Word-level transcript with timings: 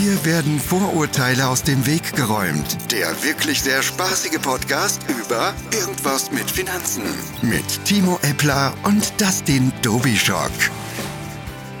Hier 0.00 0.24
werden 0.24 0.58
Vorurteile 0.58 1.46
aus 1.46 1.62
dem 1.62 1.84
Weg 1.84 2.16
geräumt. 2.16 2.78
Der 2.90 3.22
wirklich 3.22 3.60
sehr 3.60 3.82
spaßige 3.82 4.40
Podcast 4.40 5.02
über 5.10 5.52
Irgendwas 5.78 6.32
mit 6.32 6.50
Finanzen. 6.50 7.02
Mit 7.42 7.84
Timo 7.84 8.18
Eppler 8.22 8.72
und 8.84 9.12
Dustin 9.20 9.70
Dobischock. 9.82 10.52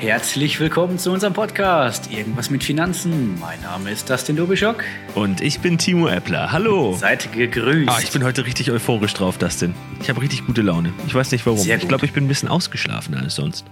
Herzlich 0.00 0.60
willkommen 0.60 0.98
zu 0.98 1.12
unserem 1.12 1.32
Podcast 1.32 2.12
Irgendwas 2.12 2.50
mit 2.50 2.62
Finanzen. 2.62 3.40
Mein 3.40 3.62
Name 3.62 3.90
ist 3.90 4.10
Dustin 4.10 4.36
Dobischock. 4.36 4.84
Und 5.14 5.40
ich 5.40 5.60
bin 5.60 5.78
Timo 5.78 6.06
Eppler. 6.06 6.52
Hallo. 6.52 6.94
Seid 6.94 7.32
gegrüßt. 7.32 7.88
Ah, 7.88 8.00
ich 8.02 8.10
bin 8.10 8.22
heute 8.22 8.44
richtig 8.44 8.70
euphorisch 8.70 9.14
drauf, 9.14 9.38
Dustin. 9.38 9.74
Ich 10.02 10.10
habe 10.10 10.20
richtig 10.20 10.44
gute 10.44 10.60
Laune. 10.60 10.92
Ich 11.06 11.14
weiß 11.14 11.32
nicht 11.32 11.46
warum. 11.46 11.58
Sehr 11.58 11.76
gut. 11.76 11.84
Ich 11.84 11.88
glaube, 11.88 12.04
ich 12.04 12.12
bin 12.12 12.26
ein 12.26 12.28
bisschen 12.28 12.50
ausgeschlafen 12.50 13.14
als 13.14 13.36
sonst. 13.36 13.64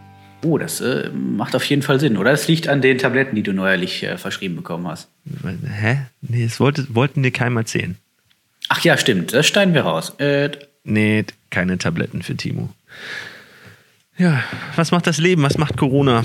Oh, 0.45 0.57
das 0.59 0.81
äh, 0.81 1.11
macht 1.11 1.57
auf 1.57 1.65
jeden 1.65 1.83
Fall 1.83 1.99
Sinn, 1.99 2.17
oder? 2.17 2.31
Das 2.31 2.47
liegt 2.49 2.69
an 2.69 2.81
den 2.81 2.99
Tabletten, 2.99 3.35
die 3.35 3.43
du 3.43 3.53
neuerlich 3.53 4.03
äh, 4.05 4.17
verschrieben 4.19 4.57
bekommen 4.57 4.87
hast. 4.87 5.09
Hä? 5.45 5.99
Nee, 6.21 6.45
das 6.45 6.61
wollte, 6.61 6.87
wollten 6.95 7.23
dir 7.23 7.33
keinem 7.33 7.57
erzählen. 7.57 7.97
Ach 8.69 8.81
ja, 8.85 8.97
stimmt. 8.97 9.33
Das 9.33 9.47
schneiden 9.47 9.75
wir 9.75 9.83
raus. 9.83 10.15
Äh, 10.19 10.51
Nee, 10.85 11.25
keine 11.51 11.77
Tabletten 11.77 12.23
für 12.23 12.35
Timo. 12.35 12.71
Ja, 14.17 14.43
was 14.75 14.91
macht 14.91 15.07
das 15.07 15.19
Leben? 15.19 15.43
Was 15.43 15.59
macht 15.59 15.77
Corona? 15.77 16.25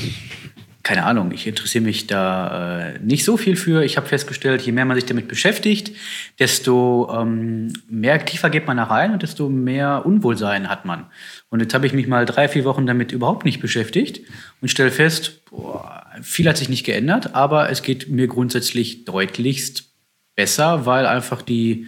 Keine 0.83 1.05
Ahnung, 1.05 1.31
ich 1.31 1.47
interessiere 1.47 1.85
mich 1.85 2.07
da 2.07 2.81
äh, 2.81 2.99
nicht 2.99 3.23
so 3.23 3.37
viel 3.37 3.55
für. 3.55 3.85
Ich 3.85 3.95
habe 3.95 4.05
festgestellt, 4.05 4.61
je 4.63 4.73
mehr 4.73 4.83
man 4.83 4.95
sich 4.95 5.05
damit 5.05 5.29
beschäftigt, 5.29 5.95
desto 6.39 7.09
ähm, 7.17 7.71
mehr 7.87 8.23
tiefer 8.25 8.49
geht 8.49 8.67
man 8.67 8.75
da 8.75 8.83
rein 8.83 9.13
und 9.13 9.23
desto 9.23 9.47
mehr 9.47 10.05
Unwohlsein 10.05 10.69
hat 10.69 10.83
man. 10.83 11.05
Und 11.49 11.61
jetzt 11.61 11.73
habe 11.73 11.87
ich 11.87 11.93
mich 11.93 12.07
mal 12.07 12.25
drei, 12.25 12.49
vier 12.49 12.65
Wochen 12.65 12.85
damit 12.85 13.13
überhaupt 13.13 13.45
nicht 13.45 13.61
beschäftigt 13.61 14.27
und 14.59 14.67
stelle 14.67 14.91
fest, 14.91 15.45
boah, 15.49 16.05
viel 16.21 16.49
hat 16.49 16.57
sich 16.57 16.67
nicht 16.67 16.85
geändert, 16.85 17.33
aber 17.33 17.69
es 17.69 17.81
geht 17.81 18.09
mir 18.09 18.27
grundsätzlich 18.27 19.05
deutlichst 19.05 19.89
besser, 20.35 20.85
weil 20.85 21.05
einfach 21.05 21.41
die 21.41 21.87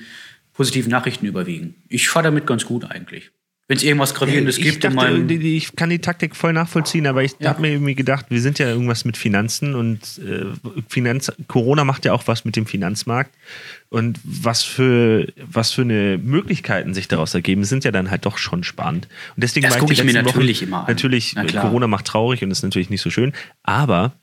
positiven 0.54 0.92
Nachrichten 0.92 1.26
überwiegen. 1.26 1.84
Ich 1.90 2.08
fahre 2.08 2.24
damit 2.24 2.48
ganz 2.48 2.66
gut 2.66 2.86
eigentlich. 2.86 3.32
Wenn 3.68 3.78
es 3.78 3.84
irgendwas 3.84 4.14
Gravierendes 4.14 4.60
ich 4.60 4.64
gibt 4.64 4.76
in 4.76 4.82
dachte, 4.82 4.96
meinem... 4.96 5.28
die- 5.28 5.40
die- 5.40 5.58
ich 5.58 5.76
kann 5.76 5.90
die 5.90 5.98
Taktik 5.98 6.36
voll 6.36 6.54
nachvollziehen, 6.54 7.08
aber 7.08 7.24
ich 7.24 7.32
Ja. 7.40 7.50
habe 7.50 7.62
mir 7.62 7.72
irgendwie 7.72 7.96
gedacht, 7.96 8.28
wir 8.30 8.40
sind 8.40 8.60
ja 8.60 8.68
irgendwas 8.70 9.06
mit 9.06 9.18
Finanzen 9.18 9.74
und 9.74 10.02
äh, 10.20 10.46
Finanz 10.88 11.32
Corona 11.48 11.84
macht 11.84 12.06
ja 12.06 12.14
auch 12.14 12.28
was 12.28 12.46
mit 12.46 12.56
dem 12.56 12.68
Finanzmarkt 12.68 13.34
und 13.90 14.20
was 14.24 14.62
für 14.64 15.34
was 15.50 15.72
für 15.72 15.82
eine 15.82 16.20
Möglichkeiten 16.22 16.94
sich 16.94 17.08
daraus 17.08 17.34
ergeben, 17.34 17.64
sind 17.64 17.84
ja 17.86 17.92
dann 17.92 18.12
halt 18.12 18.28
doch 18.28 18.38
schon 18.38 18.64
spannend. 18.64 19.08
Und 19.36 19.44
deswegen 19.44 19.66
Das 19.68 19.80
gucke 19.80 19.96
die 19.96 20.00
ich 20.00 20.06
mir 20.06 20.14
natürlich 20.22 20.62
Wochen, 20.62 20.68
immer 20.68 20.80
an. 20.82 20.86
Natürlich 20.88 21.34
Na 21.36 21.44
äh. 21.46 21.48
Corona 21.52 21.88
macht 21.88 22.06
traurig 22.06 22.44
und 22.44 22.52
ist 22.52 22.62
natürlich 22.62 22.92
nicht 22.92 23.02
so 23.02 23.10
schön, 23.10 23.34
aber 23.64 24.14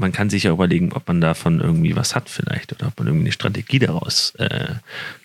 man 0.00 0.12
kann 0.12 0.30
sich 0.30 0.44
ja 0.44 0.50
überlegen, 0.50 0.92
ob 0.92 1.06
man 1.06 1.20
davon 1.20 1.60
irgendwie 1.60 1.94
was 1.94 2.14
hat 2.14 2.28
vielleicht 2.28 2.72
oder 2.72 2.88
ob 2.88 2.98
man 2.98 3.06
irgendwie 3.06 3.26
eine 3.26 3.32
Strategie 3.32 3.78
daraus 3.78 4.34
äh, 4.36 4.74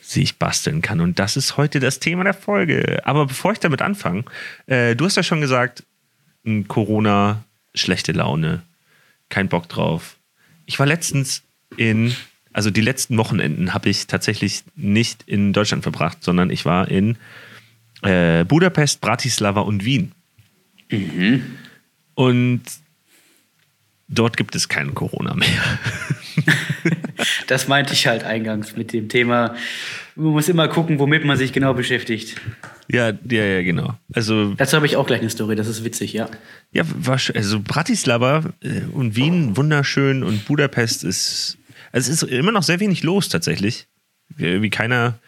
sich 0.01 0.37
basteln 0.37 0.81
kann. 0.81 0.99
Und 0.99 1.17
das 1.17 1.37
ist 1.37 1.57
heute 1.57 1.79
das 1.79 1.99
Thema 1.99 2.25
der 2.25 2.33
Folge. 2.33 3.01
Aber 3.05 3.25
bevor 3.25 3.53
ich 3.53 3.59
damit 3.59 3.81
anfange, 3.81 4.25
äh, 4.67 4.95
du 4.95 5.05
hast 5.05 5.15
ja 5.15 5.23
schon 5.23 5.41
gesagt, 5.41 5.83
Corona, 6.67 7.43
schlechte 7.73 8.11
Laune, 8.11 8.61
kein 9.29 9.47
Bock 9.47 9.69
drauf. 9.69 10.17
Ich 10.65 10.77
war 10.77 10.85
letztens 10.85 11.41
in, 11.77 12.13
also 12.53 12.69
die 12.69 12.81
letzten 12.81 13.17
Wochenenden 13.17 13.73
habe 13.73 13.89
ich 13.89 14.07
tatsächlich 14.07 14.63
nicht 14.75 15.23
in 15.25 15.53
Deutschland 15.53 15.83
verbracht, 15.83 16.21
sondern 16.21 16.49
ich 16.49 16.65
war 16.65 16.89
in 16.89 17.17
äh, 18.03 18.43
Budapest, 18.43 19.01
Bratislava 19.01 19.61
und 19.61 19.85
Wien. 19.85 20.11
Und 22.13 22.61
dort 24.07 24.37
gibt 24.37 24.55
es 24.55 24.69
kein 24.69 24.93
Corona 24.93 25.33
mehr. 25.33 25.79
Das 27.47 27.67
meinte 27.67 27.93
ich 27.93 28.07
halt 28.07 28.23
eingangs 28.23 28.75
mit 28.75 28.93
dem 28.93 29.09
Thema. 29.09 29.55
Man 30.15 30.31
muss 30.31 30.49
immer 30.49 30.67
gucken, 30.67 30.99
womit 30.99 31.25
man 31.25 31.37
sich 31.37 31.53
genau 31.53 31.73
beschäftigt. 31.73 32.41
Ja, 32.87 33.11
ja, 33.29 33.43
ja, 33.43 33.63
genau. 33.63 33.95
Also, 34.13 34.53
Dazu 34.53 34.75
habe 34.75 34.85
ich 34.85 34.95
auch 34.95 35.07
gleich 35.07 35.21
eine 35.21 35.29
Story, 35.29 35.55
das 35.55 35.67
ist 35.67 35.83
witzig, 35.83 36.13
ja. 36.13 36.29
ja, 36.71 36.83
also 37.33 37.59
Bratislava 37.59 38.43
äh, 38.61 38.81
und 38.93 39.15
Wien 39.15 39.57
wunderschön 39.57 40.23
und 40.23 40.45
Budapest 40.45 41.03
ist, 41.03 41.57
also 41.91 42.11
es 42.11 42.21
ist 42.21 42.31
immer 42.31 42.51
noch 42.51 42.63
sehr 42.63 42.79
wenig 42.79 43.03
los 43.03 43.29
tatsächlich. 43.29 43.87
Wie 44.37 44.69
keiner, 44.69 45.19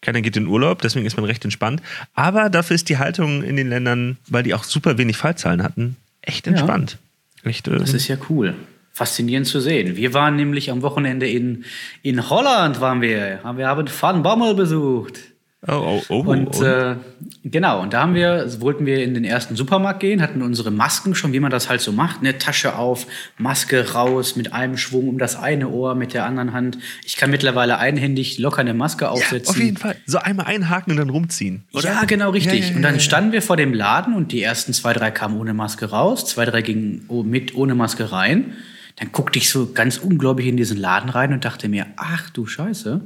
keiner 0.00 0.20
geht 0.20 0.36
in 0.36 0.46
Urlaub, 0.46 0.82
deswegen 0.82 1.06
ist 1.06 1.16
man 1.16 1.24
recht 1.24 1.44
entspannt. 1.44 1.82
Aber 2.14 2.50
dafür 2.50 2.74
ist 2.74 2.88
die 2.88 2.98
Haltung 2.98 3.42
in 3.42 3.56
den 3.56 3.68
Ländern, 3.68 4.18
weil 4.28 4.42
die 4.42 4.54
auch 4.54 4.64
super 4.64 4.98
wenig 4.98 5.16
Fallzahlen 5.16 5.62
hatten, 5.62 5.96
echt 6.20 6.46
entspannt. 6.46 6.98
Echt, 7.44 7.68
äh, 7.68 7.78
Das 7.78 7.94
ist 7.94 8.08
ja 8.08 8.16
cool. 8.28 8.54
Faszinierend 8.92 9.46
zu 9.46 9.60
sehen. 9.60 9.96
Wir 9.96 10.12
waren 10.12 10.36
nämlich 10.36 10.70
am 10.70 10.82
Wochenende 10.82 11.28
in, 11.28 11.64
in 12.02 12.28
Holland, 12.28 12.80
waren 12.80 13.00
wir. 13.00 13.40
Wir 13.56 13.66
haben 13.68 13.88
Van 14.00 14.22
Bommel 14.22 14.54
besucht. 14.54 15.31
Oh, 15.68 15.72
oh, 15.72 16.02
oh, 16.08 16.20
Und 16.20 16.56
oh. 16.56 16.64
äh, 16.64 16.96
genau, 17.44 17.80
und 17.82 17.92
da 17.92 18.02
haben 18.02 18.14
wir, 18.14 18.46
wollten 18.60 18.84
wir 18.84 19.02
in 19.02 19.14
den 19.14 19.24
ersten 19.24 19.54
Supermarkt 19.54 20.00
gehen, 20.00 20.20
hatten 20.20 20.42
unsere 20.42 20.70
Masken 20.70 21.14
schon, 21.14 21.32
wie 21.32 21.40
man 21.40 21.50
das 21.50 21.68
halt 21.68 21.80
so 21.80 21.92
macht, 21.92 22.22
ne? 22.22 22.38
Tasche 22.38 22.76
auf, 22.76 23.06
Maske 23.38 23.92
raus, 23.92 24.34
mit 24.36 24.52
einem 24.52 24.76
Schwung 24.76 25.08
um 25.08 25.18
das 25.18 25.36
eine 25.36 25.68
Ohr, 25.68 25.94
mit 25.94 26.14
der 26.14 26.26
anderen 26.26 26.52
Hand. 26.52 26.78
Ich 27.04 27.16
kann 27.16 27.30
mittlerweile 27.30 27.78
einhändig 27.78 28.38
locker 28.38 28.60
eine 28.60 28.74
Maske 28.74 29.04
ja, 29.04 29.10
aufsetzen. 29.10 29.54
auf 29.54 29.60
jeden 29.60 29.76
Fall. 29.76 29.96
So 30.06 30.18
einmal 30.18 30.46
einhaken 30.46 30.92
und 30.92 30.98
dann 30.98 31.10
rumziehen. 31.10 31.64
Oder? 31.72 31.90
Ja, 31.90 32.04
genau, 32.04 32.30
richtig. 32.30 32.60
Ja, 32.60 32.70
ja, 32.70 32.76
und 32.76 32.82
dann 32.82 32.94
ja, 32.94 32.98
ja. 32.98 33.04
standen 33.04 33.32
wir 33.32 33.42
vor 33.42 33.56
dem 33.56 33.72
Laden 33.72 34.14
und 34.14 34.32
die 34.32 34.42
ersten 34.42 34.72
zwei, 34.72 34.92
drei 34.92 35.10
kamen 35.10 35.38
ohne 35.38 35.54
Maske 35.54 35.86
raus, 35.86 36.26
zwei, 36.26 36.44
drei 36.44 36.62
gingen 36.62 37.08
mit 37.24 37.54
ohne 37.54 37.74
Maske 37.74 38.10
rein. 38.10 38.54
Dann 38.96 39.12
guckte 39.12 39.38
ich 39.38 39.48
so 39.48 39.72
ganz 39.72 39.98
ungläubig 39.98 40.46
in 40.46 40.56
diesen 40.56 40.76
Laden 40.76 41.08
rein 41.08 41.32
und 41.32 41.44
dachte 41.44 41.68
mir, 41.68 41.86
ach 41.96 42.30
du 42.30 42.46
Scheiße, 42.46 43.00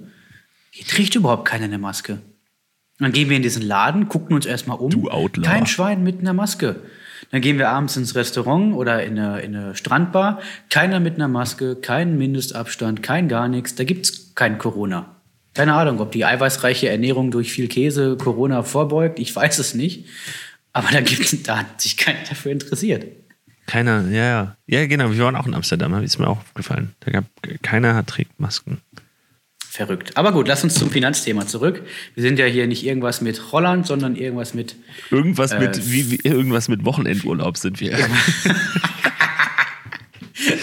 hier 0.71 0.87
trägt 0.87 1.15
überhaupt 1.15 1.47
keiner 1.47 1.65
eine 1.65 1.79
Maske. 1.79 2.19
Dann 2.99 3.13
gehen 3.13 3.29
wir 3.29 3.37
in 3.37 3.43
diesen 3.43 3.63
Laden, 3.63 4.09
gucken 4.09 4.35
uns 4.35 4.47
erstmal 4.47 4.79
um. 4.79 4.91
Du 4.91 5.11
Outlaw. 5.11 5.47
Kein 5.47 5.67
Schwein 5.67 6.03
mit 6.03 6.21
einer 6.21 6.33
Maske. 6.33 6.77
Dann 7.31 7.41
gehen 7.41 7.59
wir 7.59 7.69
abends 7.69 7.97
ins 7.97 8.15
Restaurant 8.15 8.75
oder 8.75 9.03
in 9.03 9.19
eine, 9.19 9.41
in 9.41 9.57
eine 9.57 9.75
Strandbar. 9.75 10.41
Keiner 10.71 11.01
mit 11.01 11.17
einer 11.17 11.29
Maske, 11.29 11.77
kein 11.77 12.17
Mindestabstand, 12.17 13.03
kein 13.03 13.29
gar 13.29 13.49
nichts. 13.49 13.75
Da 13.75 13.85
gibt's 13.85 14.35
kein 14.35 14.59
Corona. 14.59 15.17
Keine 15.55 15.75
Ahnung, 15.75 16.01
ob 16.01 16.13
die 16.13 16.25
eiweißreiche 16.25 16.89
Ernährung 16.89 17.31
durch 17.31 17.51
viel 17.51 17.69
Käse 17.69 18.17
Corona 18.17 18.63
vorbeugt. 18.63 19.19
Ich 19.19 19.35
weiß 19.35 19.59
es 19.59 19.75
nicht. 19.75 20.07
Aber 20.73 20.89
da, 20.93 21.01
gibt's, 21.01 21.43
da 21.43 21.59
hat 21.61 21.81
sich 21.81 21.97
keiner 21.97 22.21
dafür 22.29 22.53
interessiert. 22.53 23.07
Keiner, 23.67 24.09
ja, 24.11 24.25
ja. 24.25 24.57
Ja, 24.67 24.87
genau, 24.87 25.11
wir 25.11 25.25
waren 25.25 25.35
auch 25.35 25.47
in 25.47 25.55
Amsterdam, 25.55 25.95
ist 26.03 26.19
mir 26.19 26.29
auch 26.29 26.39
aufgefallen. 26.39 26.95
Da 27.01 27.11
gab 27.11 27.25
keiner 27.63 27.95
hat 27.95 28.07
trägt 28.07 28.39
Masken. 28.39 28.81
Verrückt. 29.77 30.17
Aber 30.17 30.33
gut, 30.33 30.49
lass 30.49 30.65
uns 30.65 30.73
zum 30.73 30.91
Finanzthema 30.91 31.47
zurück. 31.47 31.83
Wir 32.15 32.23
sind 32.23 32.39
ja 32.39 32.47
hier 32.47 32.67
nicht 32.67 32.87
irgendwas 32.87 33.21
mit 33.21 33.53
Holland, 33.53 33.87
sondern 33.87 34.17
irgendwas 34.17 34.55
mit 34.55 34.75
Irgendwas 35.11 35.53
Äh, 35.53 35.59
mit 35.59 35.93
wie, 35.93 36.13
wie 36.13 36.27
irgendwas 36.27 36.69
mit 36.69 36.87
Wochenendurlaub 36.87 37.59
sind 37.59 37.79
wir. 37.79 37.95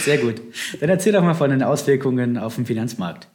Sehr 0.04 0.18
gut. 0.18 0.42
Dann 0.80 0.90
erzähl 0.90 1.14
doch 1.14 1.22
mal 1.22 1.36
von 1.36 1.52
den 1.52 1.62
Auswirkungen 1.62 2.40
auf 2.40 2.56
den 2.56 2.66
Finanzmarkt. 2.66 3.28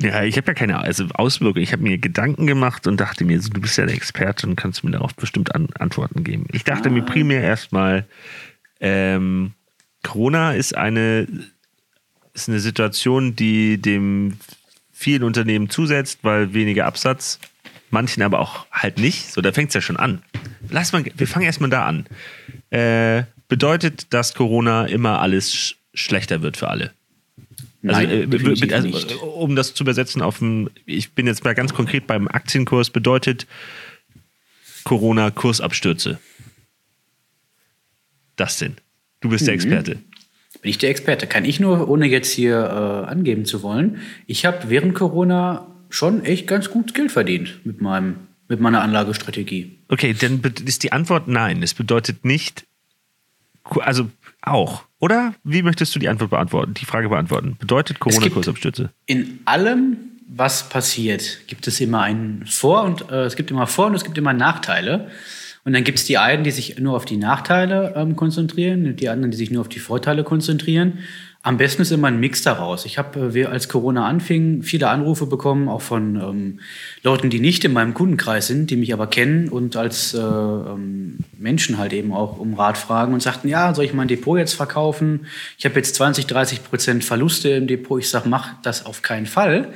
Ja, 0.00 0.22
ich 0.22 0.36
habe 0.36 0.46
ja 0.46 0.54
keine 0.54 0.78
also 0.78 1.06
Auswirkungen. 1.14 1.64
Ich 1.64 1.72
habe 1.72 1.82
mir 1.82 1.98
Gedanken 1.98 2.46
gemacht 2.46 2.86
und 2.86 3.00
dachte 3.00 3.24
mir, 3.24 3.40
du 3.40 3.60
bist 3.60 3.78
ja 3.78 3.86
der 3.86 3.96
Experte 3.96 4.46
und 4.46 4.54
kannst 4.54 4.84
mir 4.84 4.92
darauf 4.92 5.16
bestimmt 5.16 5.52
an, 5.52 5.66
Antworten 5.80 6.22
geben. 6.22 6.46
Ich 6.52 6.62
dachte 6.62 6.90
mir 6.90 7.02
primär 7.02 7.42
erstmal, 7.42 8.06
ähm, 8.78 9.54
Corona 10.04 10.52
ist 10.52 10.76
eine, 10.76 11.26
ist 12.34 12.48
eine 12.48 12.60
Situation, 12.60 13.34
die 13.34 13.82
dem 13.82 14.34
vielen 14.92 15.22
Unternehmen 15.24 15.70
zusetzt, 15.70 16.20
weil 16.22 16.54
weniger 16.54 16.86
Absatz, 16.86 17.38
manchen 17.90 18.22
aber 18.22 18.38
auch 18.40 18.66
halt 18.70 18.98
nicht. 18.98 19.32
So, 19.32 19.40
da 19.40 19.52
fängt 19.52 19.68
es 19.68 19.74
ja 19.74 19.80
schon 19.80 19.96
an. 19.96 20.22
Lass 20.70 20.92
mal, 20.92 21.04
wir 21.16 21.26
fangen 21.26 21.46
erstmal 21.46 21.70
da 21.70 21.84
an. 21.86 22.06
Äh, 22.70 23.24
bedeutet, 23.48 24.12
dass 24.12 24.34
Corona 24.34 24.86
immer 24.86 25.20
alles 25.20 25.54
sch 25.54 25.76
schlechter 25.94 26.40
wird 26.40 26.56
für 26.56 26.68
alle? 26.68 26.92
Also, 27.84 28.00
Nein, 28.00 28.32
äh, 28.32 28.72
also 28.74 28.86
nicht. 28.86 29.12
um 29.20 29.56
das 29.56 29.74
zu 29.74 29.82
übersetzen 29.84 30.22
auf 30.22 30.38
dem, 30.38 30.70
ich 30.86 31.12
bin 31.12 31.26
jetzt 31.26 31.44
mal 31.44 31.54
ganz 31.54 31.74
konkret 31.74 32.06
beim 32.06 32.28
Aktienkurs, 32.28 32.88
bedeutet 32.90 33.46
Corona 34.84 35.30
Kursabstürze. 35.30 36.18
Das 38.36 38.58
sind. 38.58 38.80
Du 39.20 39.28
bist 39.28 39.42
Mhm. 39.42 39.46
der 39.46 39.54
Experte. 39.54 39.98
Bin 40.62 40.70
ich 40.70 40.78
der 40.78 40.90
Experte? 40.90 41.26
Kann 41.26 41.44
ich 41.44 41.60
nur, 41.60 41.88
ohne 41.88 42.06
jetzt 42.06 42.30
hier 42.32 42.56
äh, 42.56 43.10
angeben 43.10 43.44
zu 43.44 43.62
wollen, 43.62 43.98
ich 44.26 44.46
habe 44.46 44.70
während 44.70 44.94
Corona 44.94 45.66
schon 45.90 46.24
echt 46.24 46.46
ganz 46.46 46.70
gut 46.70 46.94
Geld 46.94 47.12
verdient 47.12 47.60
mit, 47.64 47.80
meinem, 47.82 48.14
mit 48.48 48.60
meiner 48.60 48.80
Anlagestrategie. 48.80 49.76
Okay, 49.88 50.14
dann 50.18 50.40
ist 50.64 50.84
die 50.84 50.92
Antwort 50.92 51.26
nein. 51.28 51.62
Es 51.62 51.74
bedeutet 51.74 52.24
nicht, 52.24 52.64
also 53.64 54.08
auch, 54.40 54.84
oder? 55.00 55.34
Wie 55.44 55.62
möchtest 55.62 55.94
du 55.94 55.98
die 55.98 56.08
Antwort 56.08 56.30
beantworten, 56.30 56.74
die 56.74 56.84
Frage 56.86 57.08
beantworten? 57.08 57.56
Bedeutet 57.58 57.98
Corona 57.98 58.22
gibt- 58.22 58.34
Kursabstürze? 58.34 58.90
In 59.06 59.40
allem, 59.44 59.96
was 60.28 60.68
passiert, 60.68 61.40
gibt 61.48 61.66
es 61.66 61.80
immer 61.80 62.02
einen 62.02 62.46
Vor- 62.46 62.84
und 62.84 63.10
äh, 63.10 63.24
es 63.24 63.34
gibt 63.36 63.50
immer 63.50 63.66
Vor- 63.66 63.86
und 63.88 63.94
es 63.96 64.04
gibt 64.04 64.16
immer 64.16 64.32
Nachteile. 64.32 65.10
Und 65.64 65.74
dann 65.74 65.84
gibt 65.84 65.98
es 65.98 66.04
die 66.04 66.18
einen, 66.18 66.42
die 66.42 66.50
sich 66.50 66.78
nur 66.80 66.96
auf 66.96 67.04
die 67.04 67.16
Nachteile 67.16 67.94
ähm, 67.96 68.16
konzentrieren, 68.16 68.96
die 68.96 69.08
anderen, 69.08 69.30
die 69.30 69.36
sich 69.36 69.50
nur 69.50 69.60
auf 69.60 69.68
die 69.68 69.78
Vorteile 69.78 70.24
konzentrieren. 70.24 70.98
Am 71.44 71.56
besten 71.56 71.82
ist 71.82 71.90
immer 71.90 72.06
ein 72.06 72.20
Mix 72.20 72.42
daraus. 72.42 72.84
Ich 72.84 72.98
habe, 72.98 73.32
äh, 73.34 73.46
als 73.46 73.68
Corona 73.68 74.06
anfing, 74.06 74.62
viele 74.62 74.88
Anrufe 74.88 75.26
bekommen, 75.26 75.68
auch 75.68 75.82
von 75.82 76.16
ähm, 76.16 76.60
Leuten, 77.02 77.30
die 77.30 77.40
nicht 77.40 77.64
in 77.64 77.72
meinem 77.72 77.94
Kundenkreis 77.94 78.46
sind, 78.46 78.70
die 78.70 78.76
mich 78.76 78.92
aber 78.92 79.08
kennen 79.08 79.48
und 79.48 79.76
als 79.76 80.14
äh, 80.14 80.18
ähm, 80.20 81.18
Menschen 81.36 81.78
halt 81.78 81.92
eben 81.92 82.12
auch 82.12 82.38
um 82.38 82.54
Rat 82.54 82.78
fragen 82.78 83.12
und 83.12 83.22
sagten, 83.22 83.48
ja, 83.48 83.74
soll 83.74 83.84
ich 83.84 83.92
mein 83.92 84.06
Depot 84.06 84.38
jetzt 84.38 84.54
verkaufen? 84.54 85.26
Ich 85.58 85.64
habe 85.64 85.76
jetzt 85.76 85.96
20, 85.96 86.28
30 86.28 86.62
Prozent 86.62 87.04
Verluste 87.04 87.50
im 87.50 87.66
Depot. 87.66 88.00
Ich 88.00 88.08
sage, 88.08 88.28
mach 88.28 88.60
das 88.62 88.86
auf 88.86 89.02
keinen 89.02 89.26
Fall. 89.26 89.72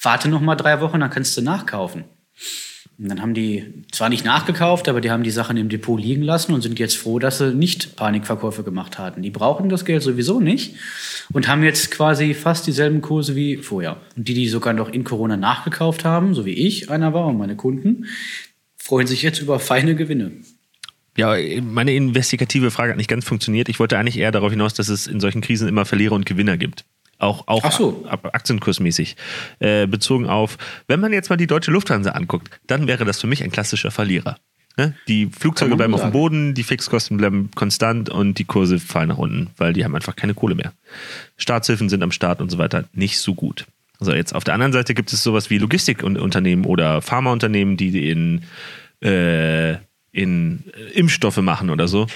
Warte 0.00 0.28
noch 0.28 0.40
mal 0.40 0.54
drei 0.54 0.80
Wochen, 0.80 1.00
dann 1.00 1.10
kannst 1.10 1.36
du 1.36 1.42
nachkaufen. 1.42 2.04
Und 2.98 3.08
dann 3.08 3.22
haben 3.22 3.32
die 3.32 3.84
zwar 3.92 4.08
nicht 4.08 4.24
nachgekauft, 4.24 4.88
aber 4.88 5.00
die 5.00 5.12
haben 5.12 5.22
die 5.22 5.30
Sachen 5.30 5.56
im 5.56 5.68
Depot 5.68 6.00
liegen 6.00 6.22
lassen 6.22 6.52
und 6.52 6.62
sind 6.62 6.80
jetzt 6.80 6.96
froh, 6.96 7.20
dass 7.20 7.38
sie 7.38 7.54
nicht 7.54 7.94
Panikverkäufe 7.94 8.64
gemacht 8.64 8.98
hatten. 8.98 9.22
Die 9.22 9.30
brauchen 9.30 9.68
das 9.68 9.84
Geld 9.84 10.02
sowieso 10.02 10.40
nicht 10.40 10.74
und 11.32 11.46
haben 11.46 11.62
jetzt 11.62 11.92
quasi 11.92 12.34
fast 12.34 12.66
dieselben 12.66 13.00
Kurse 13.00 13.36
wie 13.36 13.58
vorher. 13.58 13.98
Und 14.16 14.26
die, 14.26 14.34
die 14.34 14.48
sogar 14.48 14.72
noch 14.72 14.88
in 14.88 15.04
Corona 15.04 15.36
nachgekauft 15.36 16.04
haben, 16.04 16.34
so 16.34 16.44
wie 16.44 16.54
ich 16.54 16.90
einer 16.90 17.14
war 17.14 17.26
und 17.26 17.38
meine 17.38 17.54
Kunden, 17.54 18.06
freuen 18.76 19.06
sich 19.06 19.22
jetzt 19.22 19.40
über 19.40 19.60
feine 19.60 19.94
Gewinne. 19.94 20.32
Ja, 21.16 21.36
meine 21.62 21.94
investigative 21.94 22.72
Frage 22.72 22.90
hat 22.90 22.96
nicht 22.96 23.10
ganz 23.10 23.24
funktioniert. 23.24 23.68
Ich 23.68 23.78
wollte 23.78 23.96
eigentlich 23.96 24.18
eher 24.18 24.32
darauf 24.32 24.50
hinaus, 24.50 24.74
dass 24.74 24.88
es 24.88 25.06
in 25.06 25.20
solchen 25.20 25.40
Krisen 25.40 25.68
immer 25.68 25.84
Verlierer 25.84 26.14
und 26.14 26.26
Gewinner 26.26 26.56
gibt. 26.56 26.84
Auch, 27.18 27.48
auch 27.48 27.72
so. 27.72 28.06
aktienkursmäßig. 28.06 29.16
Äh, 29.58 29.86
bezogen 29.86 30.26
auf, 30.26 30.56
wenn 30.86 31.00
man 31.00 31.12
jetzt 31.12 31.30
mal 31.30 31.36
die 31.36 31.48
deutsche 31.48 31.72
Lufthansa 31.72 32.10
anguckt, 32.12 32.48
dann 32.66 32.86
wäre 32.86 33.04
das 33.04 33.20
für 33.20 33.26
mich 33.26 33.42
ein 33.42 33.50
klassischer 33.50 33.90
Verlierer. 33.90 34.38
Ne? 34.76 34.94
Die 35.08 35.26
Flugzeuge 35.26 35.74
bleiben 35.74 35.92
auf 35.94 36.02
dem 36.02 36.12
Boden, 36.12 36.54
die 36.54 36.62
Fixkosten 36.62 37.16
bleiben 37.16 37.50
konstant 37.56 38.08
und 38.08 38.38
die 38.38 38.44
Kurse 38.44 38.78
fallen 38.78 39.08
nach 39.08 39.18
unten, 39.18 39.48
weil 39.56 39.72
die 39.72 39.84
haben 39.84 39.96
einfach 39.96 40.14
keine 40.14 40.34
Kohle 40.34 40.54
mehr. 40.54 40.72
Staatshilfen 41.36 41.88
sind 41.88 42.04
am 42.04 42.12
Start 42.12 42.40
und 42.40 42.48
so 42.50 42.58
weiter 42.58 42.84
nicht 42.92 43.18
so 43.18 43.34
gut. 43.34 43.66
So, 43.98 44.14
jetzt 44.14 44.32
auf 44.32 44.44
der 44.44 44.54
anderen 44.54 44.72
Seite 44.72 44.94
gibt 44.94 45.12
es 45.12 45.24
sowas 45.24 45.50
wie 45.50 45.58
Logistikunternehmen 45.58 46.64
oder 46.64 47.02
Pharmaunternehmen, 47.02 47.76
die 47.76 48.08
in, 48.08 48.44
äh, 49.02 49.72
in 50.12 50.62
Impfstoffe 50.94 51.38
machen 51.38 51.70
oder 51.70 51.88
so. 51.88 52.06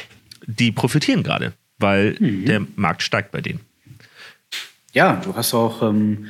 Die 0.46 0.70
profitieren 0.70 1.24
gerade, 1.24 1.54
weil 1.78 2.16
mhm. 2.20 2.44
der 2.44 2.62
Markt 2.76 3.02
steigt 3.02 3.32
bei 3.32 3.40
denen. 3.40 3.58
Ja, 4.92 5.20
du 5.24 5.34
hast 5.34 5.54
auch, 5.54 5.82
ähm, 5.82 6.28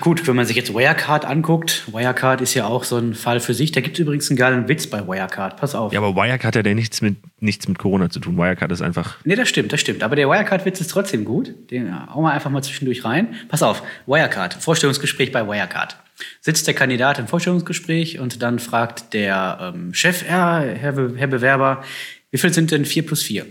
gut, 0.00 0.26
wenn 0.26 0.34
man 0.34 0.46
sich 0.46 0.56
jetzt 0.56 0.74
Wirecard 0.74 1.24
anguckt, 1.24 1.84
Wirecard 1.92 2.40
ist 2.40 2.54
ja 2.54 2.66
auch 2.66 2.82
so 2.82 2.98
ein 2.98 3.14
Fall 3.14 3.38
für 3.38 3.54
sich. 3.54 3.70
Da 3.72 3.80
gibt 3.80 3.96
es 3.96 4.00
übrigens 4.00 4.28
einen 4.30 4.36
geilen 4.36 4.68
Witz 4.68 4.88
bei 4.88 5.06
Wirecard, 5.06 5.56
pass 5.56 5.74
auf. 5.74 5.92
Ja, 5.92 6.00
aber 6.00 6.14
Wirecard 6.16 6.56
hat 6.56 6.66
ja 6.66 6.74
nichts 6.74 7.00
mit, 7.02 7.16
nichts 7.40 7.68
mit 7.68 7.78
Corona 7.78 8.10
zu 8.10 8.18
tun. 8.18 8.36
Wirecard 8.36 8.72
ist 8.72 8.82
einfach. 8.82 9.18
Nee, 9.24 9.36
das 9.36 9.48
stimmt, 9.48 9.72
das 9.72 9.80
stimmt. 9.80 10.02
Aber 10.02 10.16
der 10.16 10.28
Wirecard-Witz 10.28 10.80
ist 10.80 10.90
trotzdem 10.90 11.24
gut. 11.24 11.54
Den 11.70 11.92
hauen 12.12 12.24
wir 12.24 12.32
einfach 12.32 12.50
mal 12.50 12.62
zwischendurch 12.62 13.04
rein. 13.04 13.34
Pass 13.48 13.62
auf, 13.62 13.82
Wirecard, 14.06 14.54
Vorstellungsgespräch 14.54 15.30
bei 15.30 15.46
Wirecard. 15.46 15.96
Sitzt 16.40 16.66
der 16.66 16.74
Kandidat 16.74 17.18
im 17.18 17.28
Vorstellungsgespräch 17.28 18.18
und 18.18 18.42
dann 18.42 18.58
fragt 18.58 19.12
der 19.12 19.72
ähm, 19.74 19.94
Chef, 19.94 20.26
ja, 20.26 20.60
Herr, 20.60 20.92
Be 20.92 21.14
Herr 21.16 21.26
Bewerber, 21.26 21.84
wie 22.30 22.38
viel 22.38 22.52
sind 22.52 22.70
denn 22.70 22.84
4 22.84 23.06
plus 23.06 23.22
4? 23.22 23.46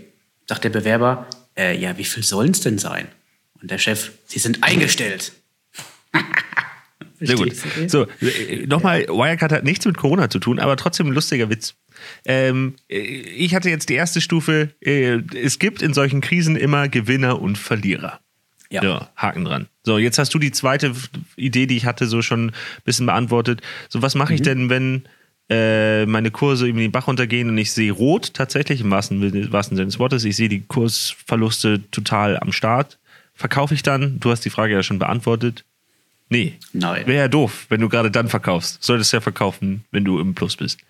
Sagt 0.46 0.64
der 0.64 0.70
Bewerber, 0.70 1.26
äh, 1.56 1.78
ja, 1.78 1.96
wie 1.96 2.04
viel 2.04 2.22
sollen 2.22 2.50
es 2.50 2.60
denn 2.60 2.78
sein? 2.78 3.08
Und 3.60 3.70
der 3.70 3.78
Chef, 3.78 4.12
Sie 4.26 4.38
sind 4.38 4.62
eingestellt. 4.62 5.32
Sehr 7.20 7.36
gut. 7.36 7.54
So, 7.86 8.06
äh, 8.20 8.66
nochmal, 8.66 9.06
Wirecard 9.08 9.52
hat 9.52 9.64
nichts 9.64 9.86
mit 9.86 9.96
Corona 9.96 10.28
zu 10.28 10.38
tun, 10.38 10.58
aber 10.58 10.76
trotzdem 10.76 11.06
ein 11.06 11.12
lustiger 11.12 11.48
Witz. 11.48 11.74
Ähm, 12.24 12.74
äh, 12.88 12.98
ich 12.98 13.54
hatte 13.54 13.70
jetzt 13.70 13.88
die 13.88 13.94
erste 13.94 14.20
Stufe. 14.20 14.70
Äh, 14.80 15.20
es 15.34 15.58
gibt 15.58 15.82
in 15.82 15.94
solchen 15.94 16.20
Krisen 16.20 16.56
immer 16.56 16.88
Gewinner 16.88 17.40
und 17.40 17.56
Verlierer. 17.56 18.20
Ja. 18.68 18.82
ja. 18.82 19.10
Haken 19.16 19.44
dran. 19.44 19.66
So, 19.84 19.98
jetzt 19.98 20.18
hast 20.18 20.34
du 20.34 20.38
die 20.38 20.50
zweite 20.50 20.92
Idee, 21.36 21.66
die 21.66 21.76
ich 21.76 21.86
hatte, 21.86 22.06
so 22.06 22.20
schon 22.20 22.48
ein 22.48 22.52
bisschen 22.84 23.06
beantwortet. 23.06 23.62
So, 23.88 24.02
was 24.02 24.14
mache 24.14 24.34
ich 24.34 24.40
mhm. 24.40 24.44
denn, 24.44 24.70
wenn 24.70 25.02
äh, 25.48 26.04
meine 26.06 26.30
Kurse 26.32 26.66
über 26.66 26.80
den 26.80 26.92
Bach 26.92 27.06
runtergehen 27.06 27.48
und 27.48 27.56
ich 27.56 27.70
sehe 27.70 27.92
rot 27.92 28.34
tatsächlich, 28.34 28.80
im 28.80 28.90
wahrsten, 28.90 29.52
wahrsten 29.52 29.76
Sinne 29.76 29.86
des 29.86 29.98
Wortes, 29.98 30.24
ich 30.24 30.36
sehe 30.36 30.48
die 30.48 30.62
Kursverluste 30.62 31.80
total 31.92 32.38
am 32.38 32.52
Start 32.52 32.98
verkaufe 33.36 33.74
ich 33.74 33.82
dann? 33.82 34.18
Du 34.18 34.30
hast 34.30 34.44
die 34.44 34.50
Frage 34.50 34.72
ja 34.72 34.82
schon 34.82 34.98
beantwortet. 34.98 35.64
Nee. 36.28 36.54
Nein. 36.72 37.06
Wäre 37.06 37.18
ja 37.24 37.28
doof, 37.28 37.66
wenn 37.68 37.80
du 37.80 37.88
gerade 37.88 38.10
dann 38.10 38.28
verkaufst. 38.28 38.82
Solltest 38.82 39.12
ja 39.12 39.20
verkaufen, 39.20 39.84
wenn 39.92 40.04
du 40.04 40.18
im 40.18 40.34
Plus 40.34 40.56
bist. 40.56 40.80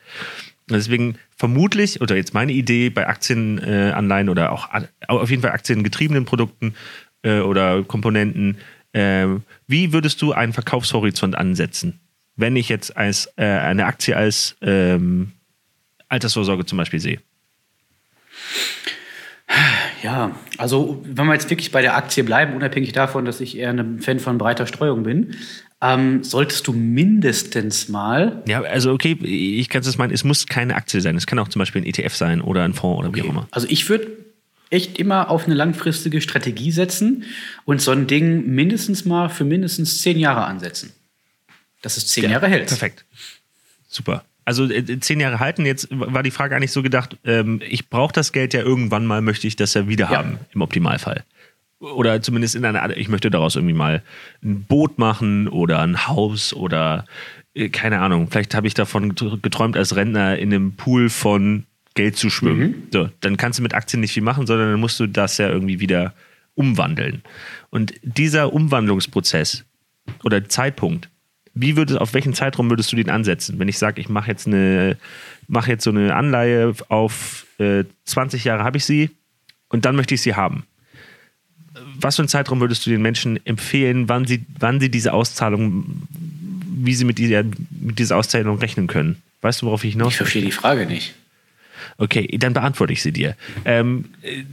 Deswegen 0.69 1.19
vermutlich, 1.37 2.01
oder 2.01 2.17
jetzt 2.17 2.35
meine 2.35 2.53
Idee 2.53 2.89
bei 2.89 3.07
Aktienanleihen 3.07 4.29
äh, 4.29 4.31
oder 4.31 4.53
auch 4.53 4.69
auf 5.07 5.31
jeden 5.31 5.43
Fall 5.43 5.53
aktiengetriebenen 5.53 6.25
Produkten 6.25 6.75
äh, 7.23 7.41
oder 7.41 7.85
Komponenten, 7.85 8.59
äh, 8.93 9.27
wie 9.67 9.93
würdest 9.93 10.23
du 10.23 10.33
einen 10.33 10.53
Verkaufshorizont 10.53 11.37
ansetzen, 11.37 12.01
wenn 12.37 12.57
ich 12.57 12.69
jetzt 12.69 12.97
als, 12.97 13.31
äh, 13.37 13.45
eine 13.45 13.85
Aktie 13.87 14.17
als 14.17 14.57
ähm, 14.63 15.33
Altersvorsorge 16.09 16.65
zum 16.65 16.79
Beispiel 16.79 17.01
sehe? 17.01 17.21
Ja, 20.03 20.37
also 20.59 21.03
wenn 21.05 21.27
wir 21.27 21.35
jetzt 21.35 21.51
wirklich 21.51 21.73
bei 21.73 21.83
der 21.83 21.97
Aktie 21.97 22.25
bleiben, 22.25 22.55
unabhängig 22.55 22.93
davon, 22.93 23.25
dass 23.25 23.41
ich 23.41 23.57
eher 23.57 23.71
ein 23.71 24.01
Fan 24.01 24.19
von 24.19 24.39
breiter 24.39 24.67
Streuung 24.67 25.03
bin, 25.03 25.37
ähm, 25.81 26.23
solltest 26.25 26.67
du 26.67 26.73
mindestens 26.73 27.89
mal. 27.89 28.43
Ja, 28.47 28.63
also 28.63 28.93
okay, 28.93 29.13
ich 29.13 29.69
kann 29.69 29.83
es 29.83 29.99
meinen, 29.99 30.13
es 30.13 30.25
muss 30.25 30.47
keine 30.47 30.75
Aktie 30.75 31.01
sein. 31.01 31.17
Es 31.17 31.27
kann 31.27 31.39
auch 31.39 31.49
zum 31.49 31.61
Beispiel 31.61 31.83
ein 31.83 31.87
ETF 31.87 32.15
sein 32.15 32.41
oder 32.41 32.65
ein 32.65 32.75
Fonds 32.75 33.01
oder 33.01 33.09
okay. 33.09 33.23
wie 33.23 33.27
auch 33.27 33.31
immer. 33.31 33.49
Also 33.51 33.67
ich 33.71 33.89
würde 33.89 34.09
echt 34.71 34.99
immer 34.99 35.31
auf 35.31 35.45
eine 35.45 35.55
langfristige 35.55 36.21
Strategie 36.21 36.73
setzen 36.73 37.25
und 37.65 37.81
so 37.81 37.91
ein 37.93 38.07
Ding 38.07 38.47
mindestens 38.47 39.05
mal 39.05 39.29
für 39.29 39.45
mindestens 39.45 40.01
zehn 40.01 40.19
Jahre 40.19 40.45
ansetzen. 40.45 40.93
Dass 41.83 41.97
es 41.97 42.07
zehn 42.07 42.25
ja, 42.25 42.31
Jahre 42.31 42.49
hält. 42.49 42.69
Perfekt. 42.69 43.05
Super 43.89 44.25
also 44.47 44.65
äh, 44.71 45.01
zehn 45.01 45.21
Jahre 45.21 45.41
halten. 45.41 45.67
Jetzt 45.67 45.89
war 45.91 46.23
die 46.23 46.31
Frage 46.31 46.57
eigentlich 46.57 46.73
so 46.73 46.83
gedacht, 46.83 47.19
ähm, 47.25 47.61
ich 47.69 47.91
brauche 47.91 48.13
das 48.13 48.33
Geld 48.33 48.55
ja 48.55 48.63
irgendwann 48.63 49.05
mal, 49.05 49.21
möchte 49.21 49.47
ich 49.47 49.57
das 49.57 49.75
ja 49.75 49.89
wieder 49.89 50.11
ja. 50.11 50.19
haben, 50.19 50.39
im 50.55 50.63
Optimalfall. 50.63 51.25
Oder 51.79 52.23
zumindest 52.23 52.55
in 52.55 52.65
einer, 52.65 52.97
ich 52.97 53.09
möchte 53.09 53.31
daraus 53.31 53.57
irgendwie 53.57 53.75
mal 53.75 54.03
ein 54.43 54.63
Boot 54.63 54.99
machen 54.99 55.49
oder 55.49 55.83
ein 55.83 56.07
Haus 56.07 56.55
oder 56.55 57.05
äh, 57.55 57.69
keine 57.69 57.99
Ahnung. 57.99 58.29
Vielleicht 58.31 58.55
habe 58.55 58.67
ich 58.67 58.75
davon 58.75 59.15
geträumt, 59.43 59.77
als 59.77 59.95
Rentner 59.97 60.39
in 60.39 60.55
einem 60.55 60.77
Pool 60.77 61.11
von 61.11 61.65
Geld 61.95 62.17
zu 62.17 62.31
schwimmen. 62.31 62.61
Mhm. 62.61 62.83
So, 62.93 63.09
dann 63.21 63.37
kannst 63.37 63.59
du 63.59 63.63
mit 63.63 63.75
Aktien 63.75 64.01
nicht 64.01 64.13
viel 64.13 64.23
machen, 64.23 64.47
sondern 64.47 64.71
dann 64.71 64.81
musst 64.81 65.01
du 65.01 65.07
das 65.07 65.39
ja 65.39 65.49
irgendwie 65.49 65.81
wieder 65.81 66.15
umwandeln. 66.55 67.23
Und 67.71 67.95
dieser 68.03 68.53
Umwandlungsprozess 68.53 69.65
oder 70.23 70.49
Zeitpunkt, 70.49 71.09
wie 71.57 71.77
würdest, 71.77 71.99
auf 71.99 72.13
welchen 72.13 72.35
Zeitraum 72.35 72.69
würdest 72.69 72.93
du 72.93 72.97
den 72.97 73.09
ansetzen? 73.11 73.59
Wenn 73.59 73.67
ich 73.67 73.79
sage, 73.79 74.01
ich 74.01 74.11
mache 74.11 74.31
jetzt 74.31 74.47
eine, 74.47 74.97
mache 75.49 75.71
jetzt 75.71 75.85
so 75.85 75.91
eine 75.91 76.15
Anleihe 76.15 76.75
auf 76.89 77.47
äh, 77.59 77.85
20 78.05 78.45
Jahre 78.45 78.63
habe 78.63 78.77
ich 78.77 78.85
sie 78.85 79.11
und 79.69 79.87
dann 79.87 79.97
möchte 79.97 80.15
ich 80.15 80.21
sie 80.21 80.35
haben. 80.35 80.65
Was 81.99 82.17
für 82.17 82.23
einen 82.23 82.29
Zeitraum 82.29 82.61
würdest 82.61 82.85
du 82.85 82.91
den 82.91 83.01
Menschen 83.01 83.45
empfehlen, 83.47 84.09
wann 84.09 84.27
sie, 84.27 84.45
wann 84.59 84.81
sie 84.81 84.91
diese 84.91 85.15
Auszahlung, 85.15 86.07
wie 86.11 86.95
sie 86.95 87.05
mit 87.05 87.17
dieser, 87.17 87.43
mit 87.43 87.99
dieser 87.99 88.19
Auszahlung 88.19 88.59
rechnen 88.59 88.87
können? 88.87 89.23
Weißt 89.41 89.63
du, 89.63 89.67
worauf 89.67 89.83
ich 89.83 89.93
hinaus 89.93 90.13
Ich 90.13 90.19
verstehe 90.19 90.43
die 90.43 90.53
Frage 90.53 90.85
nicht. 90.85 91.15
Okay, 91.97 92.27
dann 92.39 92.53
beantworte 92.53 92.93
ich 92.93 93.03
sie 93.03 93.13
dir. 93.13 93.35
Ähm, 93.65 94.07
äh, 94.23 94.45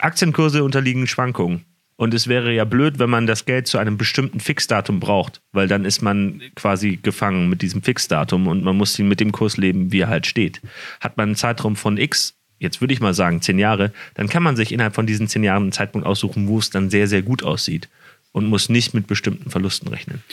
Aktienkurse 0.00 0.64
unterliegen 0.64 1.06
Schwankungen. 1.06 1.64
Und 2.02 2.14
es 2.14 2.26
wäre 2.26 2.52
ja 2.52 2.64
blöd, 2.64 2.98
wenn 2.98 3.10
man 3.10 3.28
das 3.28 3.44
Geld 3.44 3.68
zu 3.68 3.78
einem 3.78 3.96
bestimmten 3.96 4.40
Fixdatum 4.40 4.98
braucht, 4.98 5.40
weil 5.52 5.68
dann 5.68 5.84
ist 5.84 6.02
man 6.02 6.42
quasi 6.56 6.98
gefangen 7.00 7.48
mit 7.48 7.62
diesem 7.62 7.80
Fixdatum 7.80 8.48
und 8.48 8.64
man 8.64 8.76
muss 8.76 8.98
mit 8.98 9.20
dem 9.20 9.30
Kurs 9.30 9.56
leben, 9.56 9.92
wie 9.92 10.00
er 10.00 10.08
halt 10.08 10.26
steht. 10.26 10.60
Hat 11.00 11.16
man 11.16 11.28
einen 11.28 11.36
Zeitraum 11.36 11.76
von 11.76 11.98
X, 11.98 12.34
jetzt 12.58 12.80
würde 12.80 12.92
ich 12.92 12.98
mal 12.98 13.14
sagen 13.14 13.40
zehn 13.40 13.56
Jahre, 13.56 13.92
dann 14.14 14.28
kann 14.28 14.42
man 14.42 14.56
sich 14.56 14.72
innerhalb 14.72 14.96
von 14.96 15.06
diesen 15.06 15.28
zehn 15.28 15.44
Jahren 15.44 15.62
einen 15.62 15.70
Zeitpunkt 15.70 16.04
aussuchen, 16.04 16.48
wo 16.48 16.58
es 16.58 16.70
dann 16.70 16.90
sehr, 16.90 17.06
sehr 17.06 17.22
gut 17.22 17.44
aussieht 17.44 17.88
und 18.32 18.46
muss 18.46 18.68
nicht 18.68 18.94
mit 18.94 19.06
bestimmten 19.06 19.50
Verlusten 19.50 19.86
rechnen. 19.86 20.24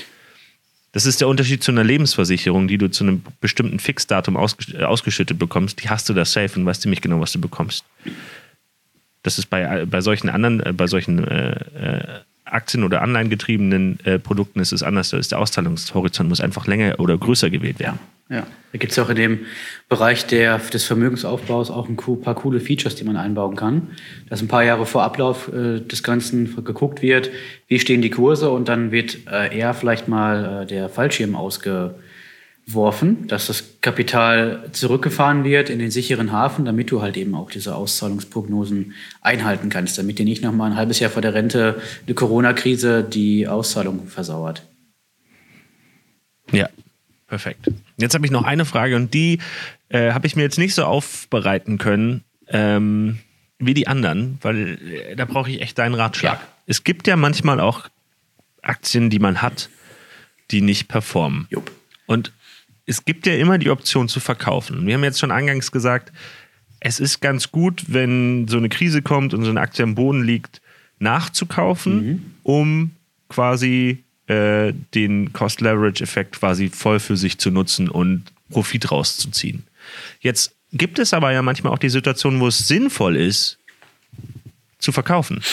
Das 0.92 1.06
ist 1.06 1.22
der 1.22 1.28
Unterschied 1.28 1.62
zu 1.62 1.70
einer 1.70 1.84
Lebensversicherung, 1.84 2.68
die 2.68 2.80
du 2.80 2.90
zu 2.90 3.04
einem 3.04 3.22
bestimmten 3.42 3.78
Fixdatum 3.78 4.38
ausgeschüttet 4.38 5.38
bekommst. 5.38 5.84
Die 5.84 5.90
hast 5.92 6.10
du 6.10 6.16
da 6.16 6.26
safe 6.26 6.60
und 6.60 6.66
weißt 6.66 6.82
ziemlich 6.82 7.02
genau, 7.02 7.20
was 7.20 7.32
du 7.32 7.40
bekommst. 7.40 7.86
Das 9.30 9.38
ist 9.38 9.46
bei, 9.46 9.86
bei 9.86 10.02
solchen 10.02 10.28
anderen, 10.28 10.60
äh, 10.60 10.74
bei 10.74 10.88
solchen 10.88 11.24
äh, 11.24 11.52
äh, 11.52 12.04
Aktien- 12.46 12.84
oder 12.84 13.04
Anleihengetriebenen 13.04 14.00
äh, 14.04 14.18
Produkten 14.18 14.60
ist 14.60 14.72
es 14.72 14.82
anders. 14.82 15.12
Da 15.12 15.20
ist 15.20 15.32
der 15.32 15.38
Auszahlungshorizont 15.38 16.28
muss 16.28 16.42
einfach 16.42 16.66
länger 16.66 17.00
oder 17.00 17.16
größer 17.16 17.52
gewählt 17.52 17.78
werden. 17.78 18.00
Ja. 18.30 18.48
Da 18.72 18.78
gibt 18.80 18.92
es 18.92 18.98
auch 18.98 19.10
in 19.10 19.18
dem 19.18 19.40
Bereich 19.88 20.26
der, 20.26 20.58
des 20.58 20.84
Vermögensaufbaus 20.86 21.70
auch 21.70 21.88
ein 21.88 21.96
paar 21.96 22.34
coole 22.34 22.60
Features, 22.60 22.96
die 22.96 23.04
man 23.04 23.18
einbauen 23.18 23.56
kann. 23.56 23.90
Dass 24.30 24.42
ein 24.42 24.48
paar 24.48 24.64
Jahre 24.64 24.88
vor 24.88 25.04
Ablauf 25.04 25.48
äh, 25.54 25.80
des 25.80 26.02
Ganzen 26.02 26.64
geguckt 26.66 27.04
wird, 27.04 27.30
wie 27.68 27.78
stehen 27.78 28.02
die 28.02 28.10
Kurse 28.10 28.50
und 28.50 28.68
dann 28.68 28.92
wird 28.92 29.28
äh, 29.32 29.56
eher 29.56 29.76
vielleicht 29.76 30.08
mal 30.08 30.64
äh, 30.64 30.66
der 30.66 30.90
Fallschirm 30.90 31.36
ausge 31.36 31.94
geworfen, 32.70 33.28
dass 33.28 33.48
das 33.48 33.82
Kapital 33.82 34.70
zurückgefahren 34.74 35.44
wird 35.44 35.70
in 35.70 35.80
den 35.80 35.90
sicheren 35.90 36.32
Hafen, 36.32 36.66
damit 36.66 36.92
du 36.92 37.02
halt 37.02 37.18
eben 37.18 37.34
auch 37.34 37.50
diese 37.50 37.76
Auszahlungsprognosen 37.76 38.94
einhalten 39.22 39.70
kannst, 39.70 39.98
damit 39.98 40.20
dir 40.20 40.26
nicht 40.26 40.44
noch 40.44 40.54
mal 40.54 40.72
ein 40.72 40.78
halbes 40.78 41.00
Jahr 41.00 41.10
vor 41.10 41.22
der 41.22 41.34
Rente 41.34 41.82
eine 42.06 42.14
Corona-Krise 42.14 43.04
die 43.04 43.48
Auszahlung 43.48 44.08
versauert. 44.08 44.64
Ja, 46.52 46.70
perfekt. 47.28 47.72
Jetzt 47.98 48.14
habe 48.14 48.26
ich 48.26 48.32
noch 48.32 48.44
eine 48.44 48.66
Frage 48.66 48.96
und 48.96 49.14
die 49.14 49.40
äh, 49.90 50.12
habe 50.12 50.28
ich 50.28 50.36
mir 50.36 50.44
jetzt 50.44 50.60
nicht 50.60 50.76
so 50.76 50.84
aufbereiten 50.84 51.80
können 51.80 52.24
ähm, 52.48 53.20
wie 53.58 53.74
die 53.74 53.88
anderen, 53.88 54.38
weil 54.42 54.78
äh, 55.12 55.16
da 55.16 55.26
brauche 55.26 55.50
ich 55.50 55.62
echt 55.62 55.78
deinen 55.80 55.96
Ratschlag. 55.96 56.40
Ja. 56.40 56.48
Es 56.68 56.84
gibt 56.84 57.08
ja 57.08 57.16
manchmal 57.16 57.60
auch 57.60 57.90
Aktien, 58.62 59.10
die 59.10 59.20
man 59.20 59.42
hat, 59.42 59.70
die 60.52 60.62
nicht 60.62 60.88
performen. 60.88 61.48
Jupp. 61.50 61.72
Und 62.06 62.32
es 62.90 63.06
gibt 63.06 63.28
ja 63.28 63.36
immer 63.36 63.60
die 63.60 63.70
Option 63.70 64.10
zu 64.10 64.20
verkaufen. 64.20 64.88
Wir 64.88 64.96
haben 64.96 65.04
jetzt 65.04 65.20
schon 65.20 65.32
eingangs 65.32 65.72
gesagt, 65.72 66.12
es 66.80 67.00
ist 67.00 67.22
ganz 67.22 67.52
gut, 67.52 67.84
wenn 67.88 68.48
so 68.48 68.58
eine 68.58 68.68
Krise 68.68 69.04
kommt 69.04 69.36
und 69.36 69.44
so 69.44 69.52
eine 69.52 69.62
Aktie 69.62 69.84
am 69.84 69.94
Boden 69.94 70.24
liegt, 70.24 70.60
nachzukaufen, 70.98 72.36
um 72.42 72.92
quasi 73.30 74.04
äh, 74.26 74.74
den 74.96 75.32
Cost-Leverage-Effekt 75.34 76.40
quasi 76.40 76.70
voll 76.70 77.00
für 77.00 77.16
sich 77.16 77.38
zu 77.38 77.52
nutzen 77.52 77.90
und 77.90 78.24
Profit 78.50 78.92
rauszuziehen. 78.92 79.64
Jetzt 80.20 80.56
gibt 80.74 80.98
es 80.98 81.14
aber 81.14 81.32
ja 81.32 81.44
manchmal 81.44 81.74
auch 81.74 81.80
die 81.80 81.90
Situation, 81.90 82.40
wo 82.40 82.48
es 82.48 82.68
sinnvoll 82.68 83.18
ist, 83.18 83.60
zu 84.80 84.92
verkaufen. 84.92 85.44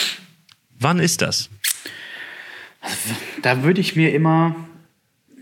Wann 0.78 1.00
ist 1.00 1.21
das? 1.21 1.50
Da 3.43 3.62
würde 3.62 3.83
ich 3.83 3.95
mir 3.95 4.14
immer, 4.14 4.57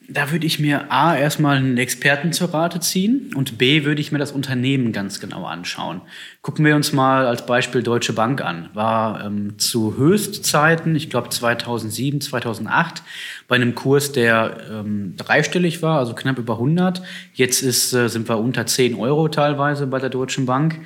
da 0.08 0.30
würde 0.30 0.46
ich 0.46 0.58
mir 0.58 0.92
A, 0.92 1.16
erstmal 1.16 1.56
einen 1.56 1.78
Experten 1.78 2.32
zur 2.32 2.52
Rate 2.52 2.80
ziehen 2.80 3.30
und 3.34 3.58
B, 3.58 3.84
würde 3.84 4.00
ich 4.00 4.12
mir 4.12 4.18
das 4.18 4.32
Unternehmen 4.32 4.92
ganz 4.92 5.20
genau 5.20 5.44
anschauen. 5.46 6.02
Gucken 6.42 6.64
wir 6.64 6.76
uns 6.76 6.92
mal 6.92 7.26
als 7.26 7.46
Beispiel 7.46 7.82
Deutsche 7.82 8.12
Bank 8.12 8.42
an. 8.42 8.68
War 8.74 9.24
ähm, 9.24 9.58
zu 9.58 9.96
Höchstzeiten, 9.96 10.94
ich 10.94 11.10
glaube 11.10 11.30
2007, 11.30 12.20
2008, 12.20 13.02
bei 13.48 13.56
einem 13.56 13.74
Kurs, 13.74 14.12
der 14.12 14.58
ähm, 14.70 15.14
dreistellig 15.16 15.80
war, 15.80 15.98
also 15.98 16.14
knapp 16.14 16.38
über 16.38 16.54
100. 16.54 17.02
Jetzt 17.32 17.62
ist, 17.62 17.92
äh, 17.94 18.08
sind 18.08 18.28
wir 18.28 18.38
unter 18.38 18.66
10 18.66 18.96
Euro 18.96 19.28
teilweise 19.28 19.86
bei 19.86 19.98
der 19.98 20.10
Deutschen 20.10 20.44
Bank. 20.44 20.80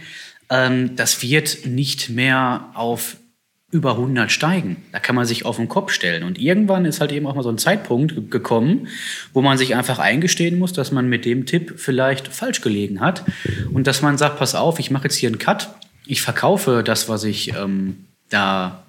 Ähm, 0.49 0.97
das 0.97 1.23
wird 1.23 1.67
nicht 1.67 2.11
mehr 2.11 2.71
auf 2.75 3.17
über 3.71 3.93
100 3.93 4.33
steigen. 4.33 4.77
Da 4.93 4.99
kann 4.99 5.15
man 5.15 5.27
sich 5.27 5.45
auf 5.45 5.57
den 5.57 5.69
Kopf 5.69 5.93
stellen. 5.93 6.25
Und 6.25 6.39
irgendwann 6.39 6.87
ist 6.87 7.01
halt 7.01 7.13
eben 7.13 7.27
auch 7.27 7.35
mal 7.35 7.43
so 7.43 7.51
ein 7.51 7.59
Zeitpunkt 7.59 8.15
ge- 8.15 8.25
gekommen, 8.31 8.89
wo 9.35 9.43
man 9.43 9.59
sich 9.59 9.75
einfach 9.77 9.99
eingestehen 9.99 10.59
muss, 10.59 10.73
dass 10.73 10.91
man 10.91 11.09
mit 11.09 11.25
dem 11.27 11.45
Tipp 11.45 11.75
vielleicht 11.77 12.29
falsch 12.29 12.63
gelegen 12.63 13.01
hat. 13.01 13.25
Und 13.73 13.87
dass 13.87 14.01
man 14.01 14.17
sagt, 14.17 14.39
pass 14.39 14.55
auf, 14.55 14.79
ich 14.79 14.91
mache 14.91 15.05
jetzt 15.05 15.17
hier 15.17 15.29
einen 15.29 15.39
Cut. 15.39 15.69
Ich 16.07 16.23
verkaufe 16.23 16.83
das, 16.83 17.11
was 17.11 17.25
ich 17.25 17.55
ähm, 17.55 18.07
da 18.31 18.85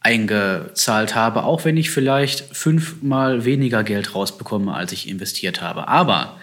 eingezahlt 0.00 1.14
habe, 1.14 1.44
auch 1.44 1.64
wenn 1.64 1.76
ich 1.76 1.90
vielleicht 1.90 2.40
fünfmal 2.56 3.44
weniger 3.44 3.82
Geld 3.84 4.14
rausbekomme, 4.14 4.72
als 4.74 4.92
ich 4.92 5.08
investiert 5.08 5.62
habe. 5.62 5.88
Aber 5.88 6.38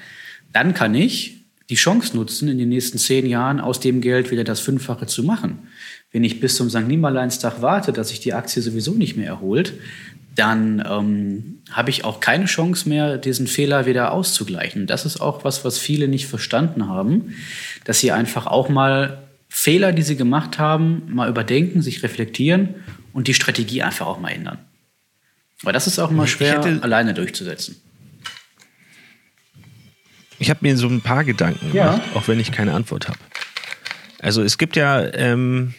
dann 0.52 0.74
kann 0.74 0.96
ich 0.96 1.43
die 1.70 1.76
Chance 1.76 2.16
nutzen, 2.16 2.50
in 2.50 2.58
den 2.58 2.70
nächsten 2.70 2.98
zehn 2.98 3.26
Jahren 3.26 3.60
aus 3.60 3.80
dem 3.80 4.02
Geld 4.02 4.32
wieder 4.32 4.44
das 4.44 4.60
Fünffache 4.60 5.08
zu 5.08 5.24
machen. 5.24 5.68
Wenn 6.12 6.24
ich 6.24 6.40
bis 6.40 6.56
zum 6.58 6.70
St. 6.70 6.88
Nimmerleinstag 6.88 7.62
warte, 7.62 7.94
dass 7.94 8.10
sich 8.10 8.20
die 8.20 8.34
Aktie 8.34 8.62
sowieso 8.62 8.92
nicht 8.94 9.16
mehr 9.18 9.28
erholt, 9.28 9.74
dann 10.36 10.84
ähm, 10.90 11.60
habe 11.72 11.90
ich 11.92 12.04
auch 12.06 12.20
keine 12.20 12.46
Chance 12.46 12.90
mehr, 12.90 13.18
diesen 13.18 13.48
Fehler 13.48 13.86
wieder 13.86 14.12
auszugleichen. 14.12 14.88
Das 14.88 15.06
ist 15.06 15.22
auch 15.22 15.44
was, 15.44 15.64
was 15.64 15.78
viele 15.78 16.08
nicht 16.08 16.28
verstanden 16.28 16.88
haben, 16.90 17.36
dass 17.86 18.00
sie 18.00 18.12
einfach 18.12 18.46
auch 18.48 18.68
mal 18.70 19.24
Fehler, 19.48 19.92
die 19.94 20.02
sie 20.02 20.16
gemacht 20.16 20.58
haben, 20.58 21.04
mal 21.10 21.30
überdenken, 21.30 21.82
sich 21.84 22.02
reflektieren 22.04 22.70
und 23.14 23.28
die 23.28 23.36
Strategie 23.36 23.84
einfach 23.84 24.08
auch 24.08 24.20
mal 24.20 24.30
ändern. 24.30 24.58
Aber 25.62 25.72
das 25.72 25.86
ist 25.88 26.00
auch 26.00 26.10
immer 26.10 26.26
schwer, 26.28 26.58
hätte- 26.58 26.82
alleine 26.84 27.14
durchzusetzen. 27.14 27.76
Ich 30.44 30.50
habe 30.50 30.60
mir 30.64 30.76
so 30.76 30.90
ein 30.90 31.00
paar 31.00 31.24
Gedanken 31.24 31.74
Ja. 31.74 31.94
gemacht, 31.94 32.02
auch 32.16 32.28
wenn 32.28 32.38
ich 32.38 32.52
keine 32.52 32.74
Antwort 32.74 33.08
habe. 33.08 33.18
Also 34.20 34.42
es 34.44 34.58
gibt 34.58 34.76
ja, 34.76 35.02
ähm, 35.14 35.74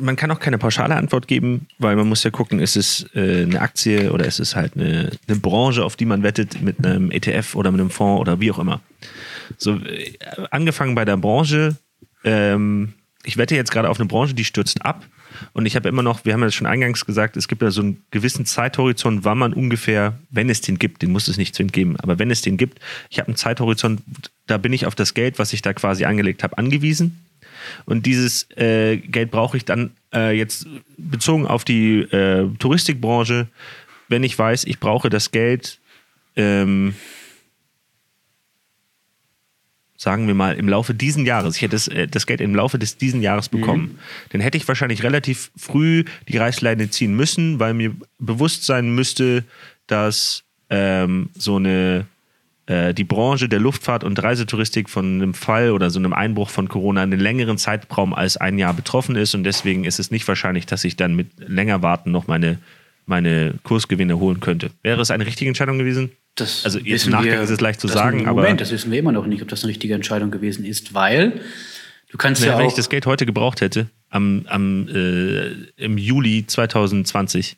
man 0.00 0.16
kann 0.16 0.30
auch 0.30 0.40
keine 0.40 0.56
pauschale 0.56 0.96
Antwort 0.96 1.28
geben, 1.28 1.66
weil 1.78 1.94
man 1.94 2.08
muss 2.08 2.22
ja 2.24 2.30
gucken, 2.30 2.58
ist 2.58 2.74
es 2.74 3.04
äh, 3.14 3.42
eine 3.42 3.60
Aktie 3.60 4.10
oder 4.12 4.24
ist 4.24 4.40
es 4.40 4.56
halt 4.56 4.76
eine, 4.76 5.10
eine 5.28 5.36
Branche, 5.38 5.84
auf 5.84 5.96
die 5.96 6.06
man 6.06 6.22
wettet 6.22 6.62
mit 6.62 6.84
einem 6.86 7.10
ETF 7.10 7.54
oder 7.54 7.70
mit 7.70 7.82
einem 7.82 7.90
Fonds 7.90 8.18
oder 8.18 8.40
wie 8.40 8.50
auch 8.50 8.58
immer. 8.58 8.80
So 9.58 9.76
äh, 9.76 10.14
angefangen 10.50 10.94
bei 10.94 11.04
der 11.04 11.18
Branche. 11.18 11.76
Ähm, 12.24 12.94
ich 13.24 13.36
wette 13.36 13.54
jetzt 13.56 13.70
gerade 13.72 13.90
auf 13.90 14.00
eine 14.00 14.08
Branche, 14.08 14.32
die 14.32 14.44
stürzt 14.46 14.86
ab. 14.86 15.04
Und 15.52 15.66
ich 15.66 15.76
habe 15.76 15.88
immer 15.88 16.02
noch, 16.02 16.24
wir 16.24 16.32
haben 16.32 16.42
ja 16.42 16.50
schon 16.50 16.66
eingangs 16.66 17.04
gesagt, 17.04 17.36
es 17.36 17.48
gibt 17.48 17.62
ja 17.62 17.70
so 17.70 17.82
einen 17.82 18.02
gewissen 18.10 18.46
Zeithorizont, 18.46 19.24
wann 19.24 19.38
man 19.38 19.52
ungefähr, 19.52 20.18
wenn 20.30 20.50
es 20.50 20.60
den 20.60 20.78
gibt, 20.78 21.02
den 21.02 21.12
muss 21.12 21.28
es 21.28 21.36
nicht 21.36 21.54
zwingend 21.54 21.72
geben, 21.72 21.96
aber 21.98 22.18
wenn 22.18 22.30
es 22.30 22.42
den 22.42 22.56
gibt, 22.56 22.80
ich 23.10 23.18
habe 23.18 23.28
einen 23.28 23.36
Zeithorizont, 23.36 24.02
da 24.46 24.58
bin 24.58 24.72
ich 24.72 24.86
auf 24.86 24.94
das 24.94 25.14
Geld, 25.14 25.38
was 25.38 25.52
ich 25.52 25.62
da 25.62 25.72
quasi 25.72 26.04
angelegt 26.04 26.42
habe, 26.42 26.58
angewiesen. 26.58 27.20
Und 27.84 28.06
dieses 28.06 28.48
äh, 28.56 28.96
Geld 28.98 29.30
brauche 29.30 29.56
ich 29.56 29.64
dann 29.64 29.90
äh, 30.14 30.36
jetzt 30.36 30.66
bezogen 30.96 31.46
auf 31.46 31.64
die 31.64 32.00
äh, 32.00 32.48
Touristikbranche, 32.58 33.48
wenn 34.08 34.22
ich 34.22 34.38
weiß, 34.38 34.64
ich 34.64 34.78
brauche 34.78 35.10
das 35.10 35.32
Geld, 35.32 35.78
ähm, 36.36 36.94
sagen 39.96 40.26
wir 40.26 40.34
mal, 40.34 40.56
im 40.56 40.68
Laufe 40.68 40.94
diesen 40.94 41.26
Jahres, 41.26 41.56
ich 41.56 41.62
hätte 41.62 41.76
das, 41.76 41.88
äh, 41.88 42.06
das 42.06 42.26
Geld 42.26 42.40
im 42.40 42.54
Laufe 42.54 42.78
des 42.78 42.96
diesen 42.96 43.22
Jahres 43.22 43.48
bekommen, 43.48 43.98
dann 44.30 44.40
hätte 44.40 44.58
ich 44.58 44.68
wahrscheinlich 44.68 45.02
relativ 45.02 45.50
früh 45.56 46.04
die 46.28 46.36
Reißleine 46.36 46.90
ziehen 46.90 47.14
müssen, 47.14 47.58
weil 47.58 47.74
mir 47.74 47.94
bewusst 48.18 48.64
sein 48.64 48.94
müsste, 48.94 49.44
dass 49.86 50.44
ähm, 50.70 51.30
so 51.34 51.56
eine 51.56 52.06
äh, 52.66 52.92
die 52.94 53.04
Branche 53.04 53.48
der 53.48 53.60
Luftfahrt 53.60 54.02
und 54.02 54.20
Reisetouristik 54.20 54.90
von 54.90 55.22
einem 55.22 55.34
Fall 55.34 55.70
oder 55.70 55.90
so 55.90 55.98
einem 55.98 56.12
Einbruch 56.12 56.50
von 56.50 56.68
Corona 56.68 57.02
einen 57.02 57.20
längeren 57.20 57.58
Zeitraum 57.58 58.12
als 58.12 58.36
ein 58.36 58.58
Jahr 58.58 58.74
betroffen 58.74 59.14
ist 59.14 59.34
und 59.34 59.44
deswegen 59.44 59.84
ist 59.84 60.00
es 60.00 60.10
nicht 60.10 60.26
wahrscheinlich, 60.26 60.66
dass 60.66 60.84
ich 60.84 60.96
dann 60.96 61.14
mit 61.14 61.28
länger 61.38 61.82
warten 61.82 62.10
noch 62.10 62.26
meine, 62.26 62.58
meine 63.06 63.54
Kursgewinne 63.62 64.18
holen 64.18 64.40
könnte. 64.40 64.70
Wäre 64.82 65.00
es 65.00 65.12
eine 65.12 65.26
richtige 65.26 65.48
Entscheidung 65.48 65.78
gewesen? 65.78 66.10
Das 66.36 66.64
Also 66.64 66.78
jetzt 66.78 67.06
im 67.06 67.12
Nachgang 67.12 67.30
wir- 67.32 67.40
ist 67.42 67.50
es 67.50 67.60
leicht 67.60 67.80
zu 67.80 67.88
sagen, 67.88 68.26
aber- 68.28 68.42
Moment, 68.42 68.60
das 68.60 68.70
wissen 68.70 68.90
wir 68.92 68.98
immer 68.98 69.12
noch 69.12 69.26
nicht, 69.26 69.42
ob 69.42 69.48
das 69.48 69.62
eine 69.64 69.70
richtige 69.70 69.94
Entscheidung 69.94 70.30
gewesen 70.30 70.64
ist, 70.64 70.94
weil 70.94 71.40
du 72.10 72.18
kannst 72.18 72.42
ja, 72.42 72.52
Ja, 72.52 72.58
wenn 72.58 72.66
auch 72.66 72.70
ich 72.70 72.76
das 72.76 72.88
Geld 72.90 73.06
heute 73.06 73.26
gebraucht 73.26 73.60
hätte, 73.62 73.88
am, 74.10 74.44
am, 74.48 74.86
äh, 74.88 75.48
im 75.82 75.98
Juli 75.98 76.44
2020. 76.46 77.56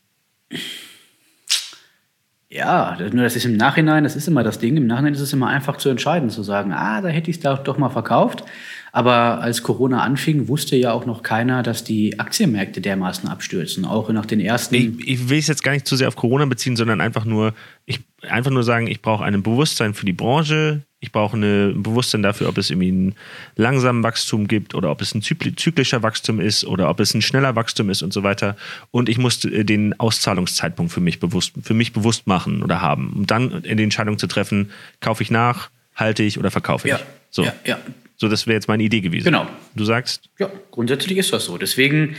Ja, 2.51 2.97
nur 3.13 3.25
das 3.25 3.37
ist 3.37 3.45
im 3.45 3.59
Nachhinein, 3.59 4.05
das 4.05 4.17
ist 4.17 4.27
immer 4.27 4.43
das 4.43 4.59
Ding, 4.59 4.77
im 4.79 4.87
Nachhinein 4.87 5.13
ist 5.13 5.21
es 5.21 5.35
immer 5.35 5.49
einfach 5.49 5.77
zu 5.77 5.91
entscheiden, 5.91 6.31
zu 6.31 6.43
sagen, 6.43 6.73
ah, 6.73 7.03
da 7.03 7.09
hätte 7.09 7.31
ich 7.31 7.37
es 7.37 7.43
doch, 7.43 7.59
doch 7.63 7.77
mal 7.77 7.91
verkauft. 7.91 8.43
Aber 8.91 9.43
als 9.43 9.63
Corona 9.63 10.01
anfing, 10.03 10.49
wusste 10.49 10.75
ja 10.75 10.93
auch 10.93 11.05
noch 11.05 11.23
keiner, 11.23 11.63
dass 11.63 11.85
die 11.85 12.19
Aktienmärkte 12.19 12.81
dermaßen 12.81 13.29
abstürzen. 13.29 13.85
Auch 13.85 14.09
nach 14.11 14.25
den 14.25 14.41
ersten. 14.41 14.75
Ich, 14.77 15.07
ich 15.07 15.29
will 15.29 15.39
es 15.39 15.47
jetzt 15.47 15.63
gar 15.63 15.73
nicht 15.73 15.87
zu 15.87 15.95
sehr 15.95 16.09
auf 16.09 16.17
Corona 16.17 16.47
beziehen, 16.47 16.75
sondern 16.75 17.03
einfach 17.03 17.27
nur, 17.27 17.53
ich 17.85 18.01
einfach 18.23 18.51
nur 18.51 18.63
sagen, 18.65 18.87
ich 18.89 19.01
brauche 19.03 19.25
ein 19.25 19.43
Bewusstsein 19.43 19.95
für 19.95 20.05
die 20.07 20.13
Branche, 20.13 20.83
ich 21.01 21.13
brauche 21.13 21.37
ein 21.37 21.83
Bewusstsein 21.83 22.23
dafür, 22.23 22.49
ob 22.49 22.59
es 22.59 22.71
irgendwie 22.71 22.89
einen 22.89 23.15
langsamen 23.55 24.03
Wachstum 24.03 24.49
gibt 24.49 24.75
oder 24.75 24.91
ob 24.91 25.01
es 25.01 25.15
ein 25.15 25.23
zykli- 25.23 25.57
zyklischer 25.57 26.03
Wachstum 26.03 26.41
ist 26.41 26.65
oder 26.65 26.91
ob 26.91 26.99
es 26.99 27.15
ein 27.15 27.23
schneller 27.23 27.55
Wachstum 27.55 27.89
ist 27.91 28.03
und 28.03 28.13
so 28.13 28.25
weiter. 28.25 28.57
Und 28.91 29.09
ich 29.09 29.19
musste 29.19 29.49
äh, 29.49 29.65
den 29.65 29.99
Auszahlungszeitpunkt 30.01 30.93
für 30.93 31.01
mich 31.01 31.21
bewusst, 31.21 31.53
für 31.63 31.75
mich 31.75 31.93
bewusst 31.93 32.27
machen 32.27 32.63
oder 32.65 32.81
haben, 32.81 33.13
um 33.15 33.27
dann 33.27 33.63
in 33.63 33.77
die 33.77 33.85
Entscheidung 33.85 34.19
zu 34.19 34.27
treffen, 34.27 34.71
kaufe 35.01 35.23
ich 35.23 35.31
nach, 35.31 35.71
halte 35.95 36.25
ich 36.25 36.39
oder 36.39 36.51
verkaufe 36.51 36.89
ich. 36.89 36.93
Ja, 36.95 37.01
So. 37.31 37.45
ja, 37.45 37.55
ja. 37.65 37.79
So, 38.17 38.29
das 38.29 38.49
wäre 38.49 38.55
jetzt 38.57 38.67
meine 38.67 38.83
Idee 38.83 39.01
gewesen. 39.01 39.27
Genau. 39.27 39.47
Du 39.77 39.85
sagst, 39.85 40.29
Ja, 40.41 40.51
grundsätzlich 40.73 41.19
ist 41.19 41.33
das 41.33 41.45
so. 41.45 41.57
Deswegen, 41.57 42.17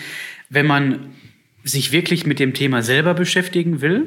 wenn 0.49 0.65
man 0.65 1.09
sich 1.65 1.91
wirklich 1.91 2.25
mit 2.25 2.39
dem 2.39 2.53
Thema 2.53 2.81
selber 2.83 3.13
beschäftigen 3.13 3.81
will 3.81 4.05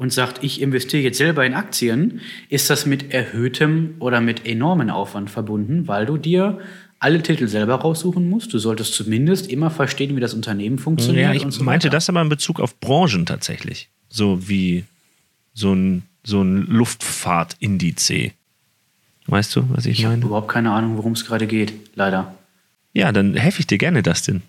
und 0.00 0.12
sagt, 0.14 0.42
ich 0.42 0.62
investiere 0.62 1.02
jetzt 1.02 1.18
selber 1.18 1.44
in 1.44 1.52
Aktien, 1.52 2.20
ist 2.48 2.70
das 2.70 2.86
mit 2.86 3.12
erhöhtem 3.12 3.96
oder 3.98 4.22
mit 4.22 4.46
enormen 4.46 4.88
Aufwand 4.88 5.28
verbunden, 5.30 5.86
weil 5.86 6.06
du 6.06 6.16
dir 6.16 6.58
alle 6.98 7.22
Titel 7.22 7.48
selber 7.48 7.74
raussuchen 7.76 8.28
musst. 8.28 8.52
Du 8.54 8.58
solltest 8.58 8.94
zumindest 8.94 9.48
immer 9.50 9.70
verstehen, 9.70 10.16
wie 10.16 10.20
das 10.20 10.32
Unternehmen 10.32 10.78
funktioniert. 10.78 11.26
Ja, 11.26 11.32
ich 11.34 11.42
so 11.54 11.62
meinte 11.62 11.88
weiter. 11.88 11.96
das 11.96 12.08
aber 12.08 12.22
in 12.22 12.30
Bezug 12.30 12.60
auf 12.60 12.80
Branchen 12.80 13.26
tatsächlich. 13.26 13.90
So 14.08 14.48
wie 14.48 14.84
so 15.52 15.74
ein, 15.74 16.02
so 16.24 16.40
ein 16.42 16.64
Luftfahrtindiz. 16.66 18.10
Weißt 19.26 19.54
du, 19.54 19.64
was 19.68 19.84
ich, 19.84 19.98
Ich 19.98 20.04
habe 20.06 20.16
meine? 20.16 20.26
überhaupt 20.26 20.48
keine 20.48 20.70
Ahnung, 20.72 20.96
worum 20.96 21.12
es 21.12 21.26
gerade 21.26 21.46
geht, 21.46 21.74
leider. 21.94 22.34
Ja, 22.94 23.12
dann 23.12 23.34
helfe 23.36 23.60
ich 23.60 23.66
dir 23.66 23.76
gerne, 23.78 24.02
Dustin. 24.02 24.40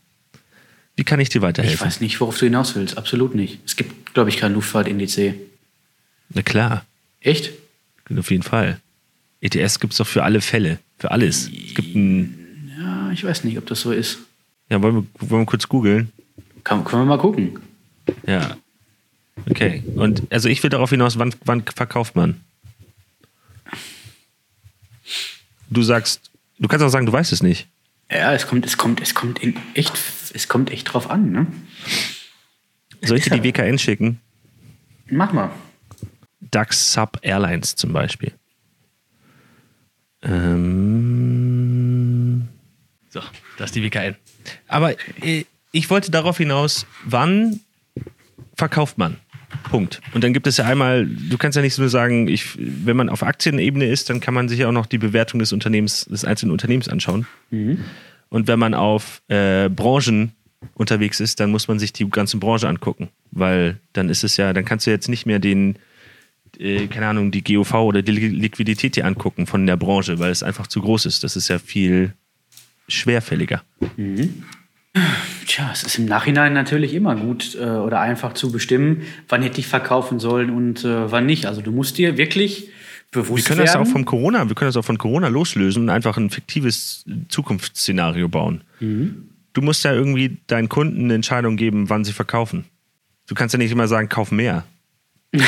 Wie 0.95 1.03
kann 1.03 1.19
ich 1.19 1.29
dir 1.29 1.39
Ich 1.39 1.43
weiterhelfen? 1.43 1.85
weiß 1.85 2.01
nicht, 2.01 2.19
worauf 2.21 2.37
du 2.37 2.45
hinaus 2.45 2.75
willst. 2.75 2.97
Absolut 2.97 3.35
nicht. 3.35 3.59
Es 3.65 3.75
gibt, 3.75 4.00
glaube 4.13 4.29
ich, 4.29 4.37
kein 4.37 4.53
Luftfahrtindiz. 4.53 5.19
Na 6.29 6.41
klar. 6.41 6.85
Echt? 7.19 7.51
Auf 8.17 8.31
jeden 8.31 8.43
Fall. 8.43 8.79
ETS 9.41 9.79
gibt 9.79 9.93
es 9.93 9.97
doch 9.97 10.07
für 10.07 10.23
alle 10.23 10.41
Fälle, 10.41 10.79
für 10.99 11.11
alles. 11.11 11.49
Es 11.49 11.73
gibt 11.73 11.95
ein. 11.95 12.71
Ja, 12.77 13.11
ich 13.11 13.23
weiß 13.23 13.43
nicht, 13.43 13.57
ob 13.57 13.65
das 13.65 13.81
so 13.81 13.91
ist. 13.91 14.19
Ja, 14.69 14.81
wollen 14.81 14.95
wir, 14.95 15.29
wollen 15.29 15.41
wir 15.41 15.45
kurz 15.45 15.67
googeln? 15.67 16.11
Kann, 16.63 16.83
können 16.83 17.03
wir 17.03 17.05
mal 17.05 17.17
gucken. 17.17 17.59
Ja. 18.27 18.57
Okay. 19.49 19.83
Und 19.95 20.23
also 20.31 20.49
ich 20.49 20.61
will 20.61 20.69
darauf 20.69 20.89
hinaus, 20.89 21.17
wann, 21.17 21.33
wann 21.45 21.63
verkauft 21.63 22.15
man? 22.15 22.41
Du 25.69 25.83
sagst, 25.83 26.29
du 26.59 26.67
kannst 26.67 26.85
auch 26.85 26.89
sagen, 26.89 27.05
du 27.05 27.13
weißt 27.13 27.31
es 27.31 27.41
nicht. 27.41 27.67
Ja, 28.11 28.33
es 28.33 28.45
kommt, 28.45 28.65
es 28.65 28.77
kommt, 28.77 29.01
es 29.01 29.15
kommt 29.15 29.39
echt, 29.73 29.93
es 30.33 30.47
kommt 30.49 30.69
echt 30.69 30.93
drauf 30.93 31.09
an, 31.09 31.31
ne? 31.31 31.47
Soll 33.01 33.17
ich 33.17 33.25
dir 33.25 33.31
die 33.39 33.43
WKN 33.43 33.77
schicken? 33.79 34.19
Mach 35.07 35.33
mal. 35.33 35.49
DAX 36.39 36.93
Sub 36.93 37.19
Airlines 37.21 37.75
zum 37.75 37.91
Beispiel. 37.93 38.33
Ähm, 40.23 40.87
so, 43.09 43.21
das 43.57 43.67
ist 43.67 43.75
die 43.75 43.83
WKN. 43.83 44.15
Aber 44.67 44.93
äh, 45.21 45.45
ich 45.71 45.89
wollte 45.89 46.11
darauf 46.11 46.37
hinaus, 46.37 46.85
wann 47.03 47.61
verkauft 48.55 48.97
man? 48.97 49.17
Punkt. 49.63 50.01
Und 50.13 50.23
dann 50.23 50.33
gibt 50.33 50.47
es 50.47 50.57
ja 50.57 50.65
einmal, 50.65 51.05
du 51.05 51.37
kannst 51.37 51.55
ja 51.55 51.61
nicht 51.61 51.77
nur 51.77 51.89
sagen, 51.89 52.27
ich, 52.27 52.57
wenn 52.57 52.95
man 52.95 53.09
auf 53.09 53.23
Aktienebene 53.23 53.85
ist, 53.85 54.09
dann 54.09 54.19
kann 54.21 54.33
man 54.33 54.47
sich 54.47 54.59
ja 54.59 54.67
auch 54.67 54.73
noch 54.73 54.85
die 54.85 54.97
Bewertung 54.97 55.39
des 55.39 55.51
Unternehmens, 55.51 56.05
des 56.05 56.23
einzelnen 56.23 56.51
Unternehmens 56.51 56.87
anschauen. 56.87 57.27
Und 58.29 58.47
wenn 58.47 58.59
man 58.59 58.73
auf 58.73 59.21
äh, 59.27 59.67
Branchen 59.69 60.31
unterwegs 60.75 61.19
ist, 61.19 61.39
dann 61.39 61.51
muss 61.51 61.67
man 61.67 61.79
sich 61.79 61.93
die 61.93 62.09
ganze 62.09 62.37
Branche 62.37 62.67
angucken. 62.67 63.09
Weil 63.31 63.77
dann 63.93 64.09
ist 64.09 64.23
es 64.23 64.37
ja, 64.37 64.53
dann 64.53 64.65
kannst 64.65 64.85
du 64.87 64.91
jetzt 64.91 65.09
nicht 65.09 65.25
mehr 65.25 65.39
den, 65.39 65.77
äh, 66.59 66.87
keine 66.87 67.07
Ahnung, 67.07 67.31
die 67.31 67.43
GOV 67.43 67.73
oder 67.73 68.01
die 68.01 68.11
Li- 68.11 68.27
Liquidität 68.27 68.95
dir 68.95 69.05
angucken 69.05 69.47
von 69.47 69.65
der 69.65 69.77
Branche, 69.77 70.19
weil 70.19 70.31
es 70.31 70.43
einfach 70.43 70.67
zu 70.67 70.81
groß 70.81 71.05
ist. 71.05 71.23
Das 71.23 71.35
ist 71.35 71.47
ja 71.47 71.59
viel 71.59 72.13
schwerfälliger. 72.87 73.63
Tja, 75.47 75.69
es 75.71 75.83
ist 75.83 75.97
im 75.97 76.05
Nachhinein 76.05 76.53
natürlich 76.53 76.93
immer 76.93 77.15
gut 77.15 77.55
äh, 77.55 77.63
oder 77.63 78.01
einfach 78.01 78.33
zu 78.33 78.51
bestimmen, 78.51 79.03
wann 79.29 79.41
hätte 79.41 79.59
ich 79.59 79.67
verkaufen 79.67 80.19
sollen 80.19 80.49
und 80.49 80.83
äh, 80.83 81.09
wann 81.11 81.25
nicht. 81.25 81.45
Also 81.45 81.61
du 81.61 81.71
musst 81.71 81.97
dir 81.97 82.17
wirklich 82.17 82.67
Wir 83.11 83.21
bewusst 83.21 83.45
können 83.47 83.59
das 83.61 83.73
werden. 83.73 83.87
auch 83.87 83.91
vom 83.91 84.03
Corona, 84.05 84.47
wir 84.49 84.55
können 84.55 84.67
das 84.67 84.75
auch 84.77 84.83
von 84.85 84.97
Corona 84.97 85.29
loslösen 85.29 85.83
und 85.83 85.89
einfach 85.89 86.17
ein 86.17 86.29
fiktives 86.29 87.05
Zukunftsszenario 87.29 88.27
bauen. 88.27 88.61
Du 89.53 89.61
musst 89.61 89.83
ja 89.83 89.93
irgendwie 89.93 90.41
deinen 90.47 90.69
Kunden 90.69 91.05
eine 91.05 91.15
Entscheidung 91.15 91.57
geben, 91.57 91.89
wann 91.89 92.03
sie 92.03 92.13
verkaufen. 92.13 92.65
Du 93.27 93.35
kannst 93.35 93.53
ja 93.53 93.59
nicht 93.59 93.71
immer 93.71 93.87
sagen, 93.87 94.09
kauf 94.09 94.31
mehr. 94.31 94.65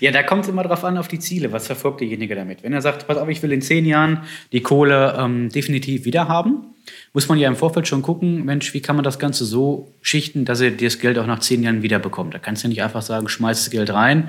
Ja, 0.00 0.12
da 0.12 0.22
kommt 0.22 0.44
es 0.44 0.48
immer 0.48 0.62
drauf 0.62 0.84
an, 0.84 0.96
auf 0.96 1.08
die 1.08 1.18
Ziele. 1.18 1.52
Was 1.52 1.66
verfolgt 1.66 2.00
derjenige 2.00 2.34
damit? 2.34 2.62
Wenn 2.62 2.72
er 2.72 2.82
sagt, 2.82 3.06
pass 3.06 3.16
auf, 3.18 3.28
ich 3.28 3.42
will 3.42 3.52
in 3.52 3.62
zehn 3.62 3.84
Jahren 3.84 4.22
die 4.52 4.60
Kohle 4.60 5.16
ähm, 5.18 5.48
definitiv 5.48 6.04
wieder 6.04 6.28
haben, 6.28 6.74
muss 7.12 7.28
man 7.28 7.38
ja 7.38 7.48
im 7.48 7.56
Vorfeld 7.56 7.88
schon 7.88 8.02
gucken, 8.02 8.44
Mensch, 8.44 8.72
wie 8.74 8.80
kann 8.80 8.96
man 8.96 9.04
das 9.04 9.18
Ganze 9.18 9.44
so 9.44 9.92
schichten, 10.02 10.44
dass 10.44 10.60
er 10.60 10.70
das 10.70 10.98
Geld 10.98 11.18
auch 11.18 11.26
nach 11.26 11.40
zehn 11.40 11.62
Jahren 11.62 11.82
wieder 11.82 11.98
bekommt. 11.98 12.34
Da 12.34 12.38
kannst 12.38 12.64
du 12.64 12.68
nicht 12.68 12.82
einfach 12.82 13.02
sagen, 13.02 13.28
schmeiß 13.28 13.64
das 13.64 13.70
Geld 13.70 13.92
rein, 13.92 14.28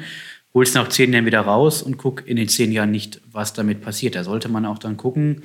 holst 0.54 0.76
nach 0.76 0.90
zehn 0.90 1.14
Jahren 1.14 1.26
wieder 1.26 1.42
raus 1.42 1.84
und 1.84 1.98
guck 1.98 2.28
in 2.28 2.36
den 2.36 2.48
zehn 2.48 2.72
Jahren 2.72 2.92
nicht, 2.92 3.22
was 3.32 3.54
damit 3.54 3.82
passiert. 3.82 4.16
Da 4.16 4.24
sollte 4.24 4.50
man 4.50 4.66
auch 4.66 4.80
dann 4.80 4.98
gucken, 4.98 5.44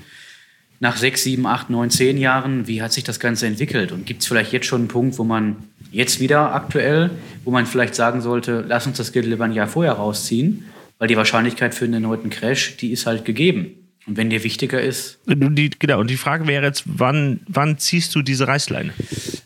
nach 0.83 0.97
sechs, 0.97 1.23
sieben, 1.23 1.47
acht, 1.47 1.71
neun, 1.71 1.91
zehn 1.91 2.19
Jahren, 2.19 2.67
wie 2.67 2.83
hat 2.83 2.93
sich 2.93 3.05
das 3.05 3.21
Ganze 3.21 3.47
entwickelt? 3.47 3.93
Und 3.93 4.05
gibt 4.05 4.23
es 4.23 4.27
vielleicht 4.27 4.53
jetzt 4.53 4.67
schon 4.67 4.81
einen 4.81 4.89
Punkt, 4.89 5.17
wo 5.17 5.23
man 5.23 5.59
jetzt 5.93 6.19
wieder 6.19 6.53
aktuell, 6.57 7.11
wo 7.45 7.53
man 7.53 7.67
vielleicht 7.67 7.95
sagen 7.95 8.21
sollte, 8.21 8.65
lass 8.67 8.85
uns 8.85 8.97
das 8.97 9.13
Geld 9.13 9.27
lieber 9.27 9.45
ein 9.45 9.53
Jahr 9.53 9.69
vorher 9.69 9.93
rausziehen, 9.93 10.65
weil 10.99 11.07
die 11.07 11.17
Wahrscheinlichkeit 11.17 11.73
für 11.73 11.85
einen 11.85 11.95
erneuten 11.95 12.31
Crash, 12.31 12.77
die 12.79 12.91
ist 12.91 13.07
halt 13.07 13.25
gegeben. 13.25 13.69
Und 14.09 14.17
wenn 14.17 14.29
dir 14.29 14.43
wichtiger 14.43 14.83
ist, 14.83 15.21
Und 15.29 15.55
die, 15.55 15.71
genau, 15.71 16.01
und 16.01 16.11
die 16.11 16.17
Frage 16.17 16.49
wäre 16.49 16.67
jetzt, 16.67 16.83
wann, 16.85 17.43
wann 17.47 17.79
ziehst 17.79 18.13
du 18.17 18.23
diese 18.23 18.49
Reißleine? 18.49 18.93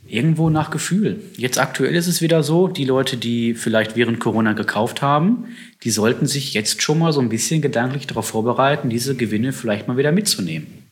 irgendwo 0.09 0.49
nach 0.49 0.71
Gefühl. 0.71 1.21
Jetzt 1.37 1.59
aktuell 1.59 1.95
ist 1.95 2.07
es 2.07 2.23
wieder 2.23 2.43
so, 2.45 2.69
die 2.69 2.85
Leute, 2.85 3.17
die 3.19 3.55
vielleicht 3.55 3.97
während 3.97 4.21
Corona 4.21 4.53
gekauft 4.55 5.03
haben, 5.03 5.49
die 5.83 5.91
sollten 5.91 6.27
sich 6.27 6.55
jetzt 6.55 6.81
schon 6.81 7.01
mal 7.01 7.13
so 7.13 7.21
ein 7.21 7.29
bisschen 7.29 7.61
gedanklich 7.61 8.07
darauf 8.07 8.29
vorbereiten, 8.29 8.89
diese 8.89 9.17
Gewinne 9.17 9.53
vielleicht 9.53 9.89
mal 9.89 9.99
wieder 9.99 10.13
mitzunehmen. 10.13 10.86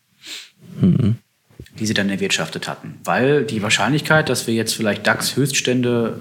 Die 1.78 1.86
sie 1.86 1.94
dann 1.94 2.10
erwirtschaftet 2.10 2.68
hatten. 2.68 2.94
Weil 3.04 3.44
die 3.44 3.62
Wahrscheinlichkeit, 3.62 4.28
dass 4.28 4.46
wir 4.46 4.54
jetzt 4.54 4.74
vielleicht 4.74 5.06
DAX-Höchststände 5.06 6.20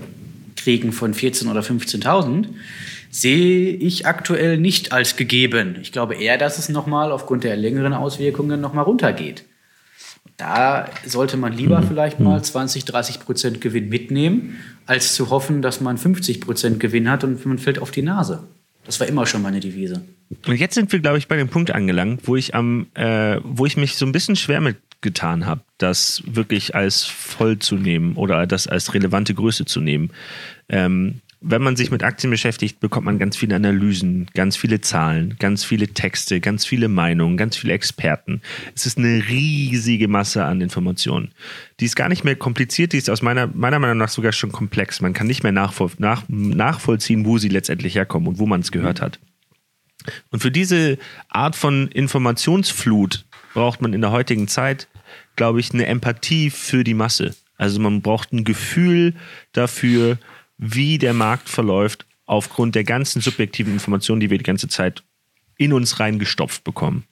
kriegen 0.56 0.92
von 0.92 1.14
14.000 1.14 1.52
oder 1.52 1.62
15.000, 1.62 2.48
sehe 3.12 3.76
ich 3.76 4.08
aktuell 4.08 4.58
nicht 4.58 4.92
als 4.92 5.16
gegeben. 5.16 5.78
Ich 5.82 5.92
glaube 5.92 6.16
eher, 6.16 6.38
dass 6.38 6.58
es 6.58 6.70
nochmal 6.70 7.12
aufgrund 7.12 7.44
der 7.44 7.56
längeren 7.56 7.94
Auswirkungen 7.94 8.60
nochmal 8.60 8.86
runtergeht. 8.86 9.46
Da 10.38 10.90
sollte 11.06 11.38
man 11.38 11.54
lieber 11.54 11.84
vielleicht 11.84 12.20
mal 12.20 12.44
20, 12.44 12.86
30 12.86 13.20
Prozent 13.20 13.62
Gewinn 13.62 13.88
mitnehmen, 13.90 14.58
als 14.88 15.14
zu 15.14 15.30
hoffen, 15.30 15.62
dass 15.62 15.80
man 15.80 15.98
50 15.98 16.42
Prozent 16.42 16.80
Gewinn 16.80 17.10
hat 17.10 17.24
und 17.24 17.46
man 17.46 17.60
fällt 17.60 17.80
auf 17.80 17.92
die 17.92 18.02
Nase. 18.02 18.44
Das 18.86 19.00
war 19.00 19.08
immer 19.08 19.26
schon 19.26 19.42
meine 19.42 19.60
Devise. 19.60 20.04
Und 20.46 20.56
jetzt 20.56 20.76
sind 20.76 20.92
wir, 20.92 21.00
glaube 21.00 21.18
ich, 21.18 21.28
bei 21.28 21.38
dem 21.38 21.50
Punkt 21.50 21.72
angelangt, 21.72 22.22
wo 22.26 22.36
ich 22.36 22.54
am, 22.56 22.88
äh, 22.96 23.40
wo 23.44 23.66
ich 23.66 23.78
mich 23.78 23.96
so 23.96 24.06
ein 24.06 24.12
bisschen 24.12 24.36
schwer 24.36 24.62
mitgetan 24.62 25.46
habe, 25.46 25.62
das 25.78 26.24
wirklich 26.26 26.76
als 26.76 27.04
voll 27.04 27.60
zu 27.60 27.76
nehmen 27.76 28.16
oder 28.16 28.46
das 28.48 28.68
als 28.68 28.94
relevante 28.94 29.34
Größe 29.34 29.66
zu 29.66 29.80
nehmen. 29.80 30.12
Ähm, 30.70 31.22
wenn 31.46 31.62
man 31.62 31.76
sich 31.76 31.92
mit 31.92 32.04
Aktien 32.04 32.32
beschäftigt, 32.32 32.80
bekommt 32.80 33.06
man 33.06 33.20
ganz 33.20 33.36
viele 33.36 33.56
Analysen, 33.56 34.28
ganz 34.34 34.56
viele 34.56 34.80
Zahlen, 34.80 35.36
ganz 35.40 35.66
viele 35.66 35.90
Texte, 35.90 36.40
ganz 36.40 36.66
viele 36.66 36.88
Meinungen, 36.88 37.36
ganz 37.36 37.58
viele 37.58 37.74
Experten. 37.74 38.42
Es 38.74 38.86
ist 38.86 38.98
eine 38.98 39.28
riesige 39.28 40.08
Masse 40.08 40.46
an 40.46 40.62
Informationen. 40.62 41.32
Die 41.82 41.86
ist 41.86 41.98
gar 41.98 42.08
nicht 42.08 42.24
mehr 42.24 42.38
kompliziert, 42.38 42.94
die 42.94 42.98
ist 42.98 43.10
aus 43.10 43.22
meiner, 43.22 43.48
meiner 43.48 43.80
Meinung 43.80 43.98
nach 43.98 44.10
sogar 44.10 44.32
schon 44.32 44.54
komplex. 44.54 45.02
Man 45.02 45.14
kann 45.14 45.28
nicht 45.28 45.44
mehr 45.44 45.52
nachvoll, 45.52 45.92
nach, 45.98 46.24
nachvollziehen, 46.30 47.26
wo 47.26 47.38
sie 47.38 47.50
letztendlich 47.50 47.96
herkommen 47.96 48.30
und 48.30 48.40
wo 48.40 48.46
man 48.46 48.62
es 48.62 48.72
gehört 48.72 49.02
hat. 49.02 49.20
Und 50.32 50.40
für 50.40 50.52
diese 50.52 50.98
Art 51.28 51.56
von 51.58 51.90
Informationsflut 51.90 53.26
braucht 53.54 53.82
man 53.82 53.94
in 53.94 54.02
der 54.02 54.12
heutigen 54.12 54.48
Zeit, 54.48 54.88
glaube 55.36 55.60
ich, 55.60 55.74
eine 55.74 55.88
Empathie 55.88 56.50
für 56.50 56.86
die 56.86 56.94
Masse. 56.94 57.36
Also 57.58 57.80
man 57.80 58.02
braucht 58.02 58.32
ein 58.32 58.46
Gefühl 58.46 59.14
dafür, 59.52 60.18
wie 60.66 60.98
der 60.98 61.14
Markt 61.14 61.50
verläuft, 61.50 62.06
aufgrund 62.26 62.76
der 62.76 62.84
ganzen 62.86 63.22
subjektiven 63.22 63.74
Informationen, 63.74 64.22
die 64.22 64.30
wir 64.30 64.38
die 64.38 64.44
ganze 64.46 64.68
Zeit 64.70 65.04
in 65.58 65.72
uns 65.74 66.00
reingestopft 66.00 66.64
bekommen. 66.64 67.04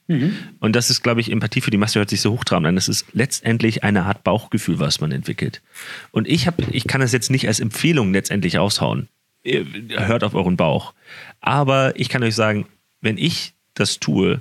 Und 0.58 0.74
das 0.74 0.90
ist, 0.90 1.02
glaube 1.02 1.20
ich, 1.20 1.30
Empathie 1.30 1.60
für 1.60 1.70
die 1.70 1.76
Masse 1.76 1.98
hört 2.00 2.10
sich 2.10 2.20
so 2.20 2.32
hochtrabend 2.32 2.66
an. 2.66 2.74
Das 2.74 2.88
ist 2.88 3.06
letztendlich 3.12 3.84
eine 3.84 4.04
Art 4.04 4.24
Bauchgefühl, 4.24 4.78
was 4.80 5.00
man 5.00 5.12
entwickelt. 5.12 5.62
Und 6.10 6.26
ich 6.26 6.46
habe, 6.46 6.64
ich 6.72 6.86
kann 6.88 7.00
das 7.00 7.12
jetzt 7.12 7.30
nicht 7.30 7.46
als 7.46 7.60
Empfehlung 7.60 8.12
letztendlich 8.12 8.58
aushauen. 8.58 9.08
Ihr- 9.44 9.66
Hört 10.08 10.24
auf 10.24 10.34
euren 10.34 10.56
Bauch. 10.56 10.92
Aber 11.40 11.92
ich 11.98 12.08
kann 12.08 12.22
euch 12.22 12.34
sagen, 12.34 12.66
wenn 13.00 13.16
ich 13.18 13.52
das 13.74 14.00
tue, 14.00 14.40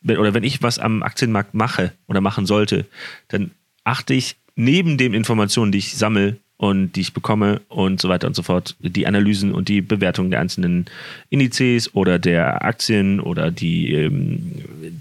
wenn, 0.00 0.18
oder 0.18 0.34
wenn 0.34 0.44
ich 0.44 0.62
was 0.62 0.78
am 0.78 1.02
Aktienmarkt 1.02 1.54
mache 1.54 1.92
oder 2.08 2.20
machen 2.20 2.46
sollte, 2.46 2.86
dann 3.28 3.50
achte 3.84 4.14
ich 4.14 4.36
neben 4.56 4.98
den 4.98 5.14
Informationen, 5.14 5.70
die 5.72 5.78
ich 5.78 5.94
sammle 5.96 6.38
und 6.58 6.92
die 6.92 7.02
ich 7.02 7.12
bekomme 7.12 7.60
und 7.68 8.00
so 8.00 8.08
weiter 8.08 8.26
und 8.26 8.34
so 8.34 8.42
fort, 8.42 8.76
die 8.80 9.06
Analysen 9.06 9.52
und 9.52 9.68
die 9.68 9.82
Bewertung 9.82 10.30
der 10.30 10.40
einzelnen 10.40 10.86
Indizes 11.28 11.94
oder 11.94 12.18
der 12.18 12.64
Aktien 12.64 13.20
oder 13.20 13.50
die, 13.50 13.92
ähm, 13.92 14.52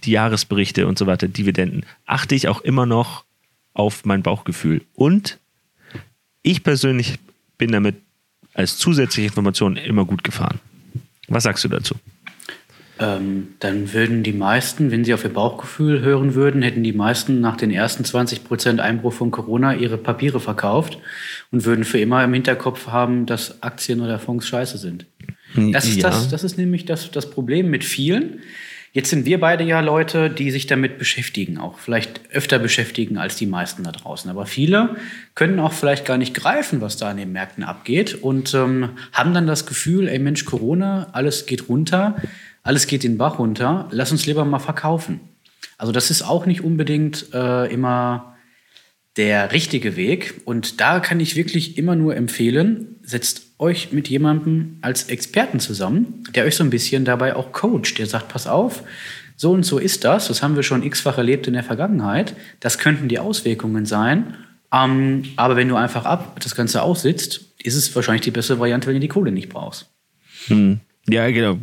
die 0.03 0.11
Jahresberichte 0.11 0.85
und 0.85 0.97
so 0.97 1.07
weiter, 1.07 1.27
Dividenden, 1.27 1.85
achte 2.05 2.35
ich 2.35 2.47
auch 2.47 2.61
immer 2.61 2.85
noch 2.85 3.23
auf 3.73 4.05
mein 4.05 4.21
Bauchgefühl. 4.21 4.81
Und 4.93 5.39
ich 6.41 6.63
persönlich 6.63 7.19
bin 7.57 7.71
damit 7.71 7.95
als 8.53 8.77
zusätzliche 8.77 9.27
Information 9.27 9.77
immer 9.77 10.05
gut 10.05 10.23
gefahren. 10.23 10.59
Was 11.27 11.43
sagst 11.43 11.63
du 11.63 11.69
dazu? 11.69 11.95
Ähm, 12.97 13.49
dann 13.59 13.91
würden 13.93 14.23
die 14.23 14.31
meisten, 14.31 14.89
wenn 14.89 15.03
sie 15.03 15.13
auf 15.13 15.23
ihr 15.25 15.33
Bauchgefühl 15.33 16.01
hören 16.01 16.33
würden, 16.33 16.61
hätten 16.61 16.81
die 16.83 16.93
meisten 16.93 17.41
nach 17.41 17.57
den 17.57 17.71
ersten 17.71 18.05
20 18.05 18.45
Prozent 18.45 18.79
Einbruch 18.79 19.11
von 19.11 19.31
Corona 19.31 19.75
ihre 19.75 19.97
Papiere 19.97 20.39
verkauft 20.39 20.97
und 21.51 21.65
würden 21.65 21.83
für 21.83 21.99
immer 21.99 22.23
im 22.23 22.33
Hinterkopf 22.33 22.87
haben, 22.87 23.25
dass 23.25 23.61
Aktien 23.61 23.99
oder 23.99 24.17
Fonds 24.17 24.47
scheiße 24.47 24.77
sind. 24.77 25.05
Das 25.73 25.85
ist, 25.85 25.97
Ja. 25.97 26.09
das, 26.09 26.29
das 26.29 26.43
ist 26.43 26.57
nämlich 26.57 26.85
das, 26.85 27.11
das 27.11 27.29
Problem 27.29 27.69
mit 27.69 27.83
vielen. 27.83 28.39
Jetzt 28.93 29.09
sind 29.09 29.25
wir 29.25 29.41
beide 29.41 29.65
ja 29.65 29.81
Leute, 29.81 30.29
die 30.29 30.51
sich 30.51 30.67
damit 30.67 30.97
beschäftigen, 30.97 31.57
auch 31.57 31.79
vielleicht 31.79 32.21
öfter 32.31 32.59
beschäftigen 32.59 33.17
als 33.17 33.35
die 33.35 33.45
meisten 33.45 33.83
da 33.83 33.91
draußen. 33.91 34.31
Aber 34.31 34.45
viele 34.45 34.95
können 35.33 35.59
auch 35.59 35.73
vielleicht 35.73 36.05
gar 36.05 36.17
nicht 36.17 36.33
greifen, 36.33 36.79
was 36.79 36.95
da 36.95 37.09
an 37.09 37.17
den 37.17 37.33
Märkten 37.33 37.65
abgeht 37.65 38.13
und 38.15 38.53
ähm, 38.53 38.91
haben 39.11 39.33
dann 39.33 39.47
das 39.47 39.65
Gefühl, 39.65 40.07
ey 40.07 40.17
Mensch, 40.19 40.45
Corona, 40.45 41.09
alles 41.11 41.45
geht 41.45 41.67
runter, 41.67 42.15
alles 42.65 42.87
geht 42.87 43.03
den 43.03 43.17
Bach 43.17 43.37
runter, 43.37 43.87
lass 43.91 44.11
uns 44.11 44.25
lieber 44.25 44.43
mal 44.43 44.59
verkaufen. 44.59 45.19
Also 45.77 45.91
das 45.91 46.09
ist 46.09 46.23
auch 46.23 46.47
nicht 46.47 46.61
unbedingt 46.61 47.27
äh, 47.31 47.71
immer 47.71 48.35
der 49.17 49.51
richtige 49.51 49.95
Weg. 49.95 50.41
Und 50.45 50.81
da 50.81 50.99
kann 50.99 51.19
ich 51.19 51.35
wirklich 51.35 51.77
immer 51.77 51.95
nur 51.95 52.15
empfehlen, 52.15 52.95
setzt 53.03 53.43
euch 53.59 53.93
mit 53.93 54.09
jemandem 54.09 54.79
als 54.81 55.03
Experten 55.03 55.59
zusammen, 55.59 56.23
der 56.33 56.45
euch 56.45 56.55
so 56.55 56.63
ein 56.63 56.71
bisschen 56.71 57.05
dabei 57.05 57.35
auch 57.35 57.51
coacht. 57.51 57.99
Der 57.99 58.07
sagt, 58.07 58.29
pass 58.29 58.47
auf, 58.47 58.83
so 59.35 59.51
und 59.51 59.63
so 59.63 59.77
ist 59.77 60.03
das. 60.03 60.27
Das 60.27 60.41
haben 60.41 60.55
wir 60.55 60.63
schon 60.63 60.81
x-fach 60.81 61.19
erlebt 61.19 61.45
in 61.45 61.53
der 61.53 61.63
Vergangenheit. 61.63 62.35
Das 62.61 62.79
könnten 62.79 63.07
die 63.09 63.19
Auswirkungen 63.19 63.85
sein. 63.85 64.37
Ähm, 64.73 65.25
aber 65.35 65.55
wenn 65.55 65.69
du 65.69 65.75
einfach 65.75 66.05
ab 66.05 66.39
das 66.41 66.55
Ganze 66.55 66.81
aussitzt, 66.81 67.53
ist 67.61 67.75
es 67.75 67.95
wahrscheinlich 67.95 68.23
die 68.23 68.31
bessere 68.31 68.59
Variante, 68.59 68.87
wenn 68.87 68.95
du 68.95 69.01
die 69.01 69.07
Kohle 69.07 69.31
nicht 69.31 69.49
brauchst. 69.49 69.91
Hm. 70.47 70.79
Ja, 71.07 71.29
genau. 71.29 71.59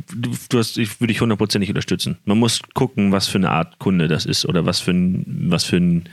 Du 0.48 0.59
hast, 0.59 0.78
ich 0.78 1.00
würde 1.00 1.12
dich 1.12 1.20
hundertprozentig 1.20 1.70
unterstützen. 1.70 2.18
Man 2.24 2.38
muss 2.38 2.61
gucken, 2.74 3.11
was 3.11 3.26
für 3.26 3.38
eine 3.38 3.50
Art 3.50 3.78
Kunde 3.78 4.07
das 4.09 4.24
ist 4.24 4.46
oder 4.46 4.66
was 4.66 4.81
für 4.81 4.92
ein, 4.92 5.48
was 5.48 5.64
für 5.64 5.78
ein 5.78 6.09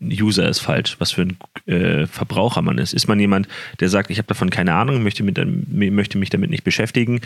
User 0.00 0.48
ist 0.48 0.60
falsch, 0.60 0.96
was 0.98 1.12
für 1.12 1.22
ein 1.22 1.36
äh, 1.66 2.06
Verbraucher 2.06 2.62
man 2.62 2.78
ist. 2.78 2.94
Ist 2.94 3.08
man 3.08 3.20
jemand, 3.20 3.48
der 3.80 3.88
sagt, 3.88 4.10
ich 4.10 4.18
habe 4.18 4.28
davon 4.28 4.50
keine 4.50 4.74
Ahnung, 4.74 5.02
möchte, 5.02 5.22
mit, 5.22 5.38
möchte 5.68 6.16
mich 6.16 6.30
damit 6.30 6.50
nicht 6.50 6.64
beschäftigen, 6.64 7.20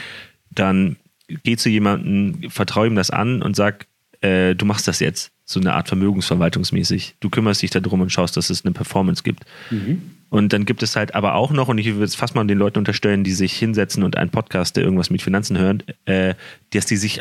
dann 0.50 0.96
geh 1.28 1.56
zu 1.56 1.68
jemandem, 1.68 2.50
vertraue 2.50 2.86
ihm 2.86 2.96
das 2.96 3.10
an 3.10 3.42
und 3.42 3.54
sag, 3.54 3.86
äh, 4.22 4.54
du 4.54 4.64
machst 4.64 4.88
das 4.88 4.98
jetzt, 5.00 5.30
so 5.44 5.60
eine 5.60 5.74
Art 5.74 5.88
vermögensverwaltungsmäßig. 5.88 7.16
Du 7.20 7.28
kümmerst 7.28 7.62
dich 7.62 7.70
darum 7.70 8.00
und 8.00 8.10
schaust, 8.10 8.36
dass 8.36 8.50
es 8.50 8.64
eine 8.64 8.72
Performance 8.72 9.22
gibt. 9.22 9.44
Mhm. 9.70 10.10
Und 10.30 10.52
dann 10.52 10.64
gibt 10.64 10.82
es 10.82 10.96
halt 10.96 11.14
aber 11.14 11.34
auch 11.34 11.52
noch, 11.52 11.68
und 11.68 11.78
ich 11.78 11.86
würde 11.86 12.04
es 12.04 12.14
fast 12.14 12.34
mal 12.34 12.44
den 12.44 12.58
Leuten 12.58 12.78
unterstellen, 12.78 13.22
die 13.22 13.32
sich 13.32 13.52
hinsetzen 13.52 14.02
und 14.02 14.16
einen 14.16 14.30
Podcast, 14.30 14.76
der 14.76 14.82
irgendwas 14.82 15.10
mit 15.10 15.22
Finanzen 15.22 15.58
hören, 15.58 15.82
äh, 16.06 16.34
dass 16.72 16.86
die 16.86 16.96
sich 16.96 17.20